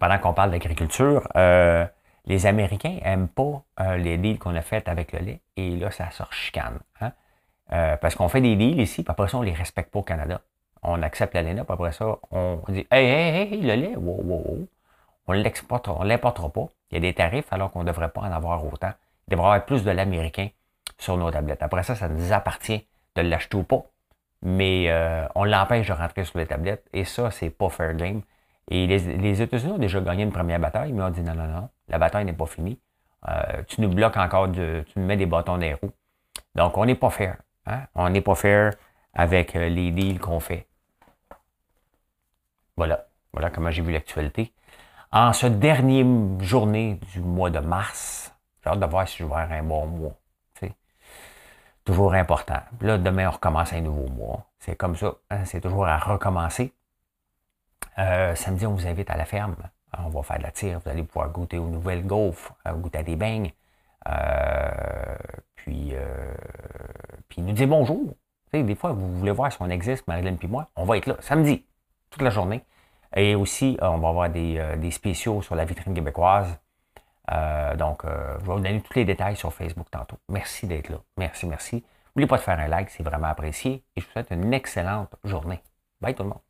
[0.00, 1.86] Pendant qu'on parle d'agriculture, euh,
[2.24, 5.40] les Américains n'aiment pas euh, les deals qu'on a faits avec le lait.
[5.56, 6.80] Et là, ça sort chicane.
[7.00, 7.12] Hein?
[7.70, 10.02] Euh, parce qu'on fait des deals ici, puis après ça, on les respecte pas au
[10.02, 10.40] Canada.
[10.82, 14.42] On accepte l'ALENA, puis après ça, on dit Hey, hey, hey, le lait, wow, wow,
[14.48, 14.68] wow.
[15.28, 16.66] On ne l'importera pas.
[16.90, 18.90] Il y a des tarifs alors qu'on ne devrait pas en avoir autant.
[19.28, 20.48] Il devrait y avoir plus de l'américain
[20.98, 21.62] sur nos tablettes.
[21.62, 22.86] Après ça, ça nous appartient
[23.16, 23.84] de l'acheter ou pas.
[24.42, 26.84] Mais euh, on l'empêche de rentrer sur les tablettes.
[26.92, 28.22] Et ça, c'est pas fair game.
[28.70, 31.68] Et les, États-Unis ont déjà gagné une première bataille, mais on dit non, non, non,
[31.88, 32.78] la bataille n'est pas finie.
[33.28, 35.90] Euh, tu nous bloques encore, de, tu nous mets des bâtons les roues.
[36.54, 37.38] Donc, on n'est pas fair.
[37.66, 37.80] Hein?
[37.94, 38.74] On n'est pas fair
[39.14, 40.66] avec euh, les deals qu'on fait.
[42.76, 43.06] Voilà.
[43.32, 44.52] Voilà comment j'ai vu l'actualité.
[45.10, 46.04] En ce dernier
[46.40, 49.86] journée du mois de mars, j'ai hâte de voir si je vais avoir un bon
[49.86, 50.12] mois.
[51.88, 52.60] Toujours important.
[52.82, 54.44] Là, demain, on recommence un nouveau mois.
[54.58, 55.14] C'est comme ça.
[55.30, 55.46] Hein?
[55.46, 56.74] C'est toujours à recommencer.
[57.98, 59.56] Euh, samedi, on vous invite à la ferme.
[59.96, 60.80] On va faire de la tire.
[60.84, 63.52] Vous allez pouvoir goûter aux nouvelles gaufres, euh, goûter à des beignes.
[65.56, 65.94] puis
[67.26, 68.14] puis il nous dit bonjour.
[68.52, 71.16] des fois, vous voulez voir si on existe, Marilyn et moi, on va être là
[71.20, 71.64] samedi,
[72.10, 72.62] toute la journée.
[73.16, 76.58] Et aussi, euh, on va avoir des, euh, spéciaux sur la vitrine québécoise.
[77.32, 80.18] Euh, donc, je vais vous donner tous les détails sur Facebook tantôt.
[80.28, 80.98] Merci d'être là.
[81.16, 81.84] Merci, merci.
[82.14, 83.84] N'oubliez pas de faire un like, c'est vraiment apprécié.
[83.96, 85.60] Et je vous souhaite une excellente journée.
[86.00, 86.47] Bye tout le monde.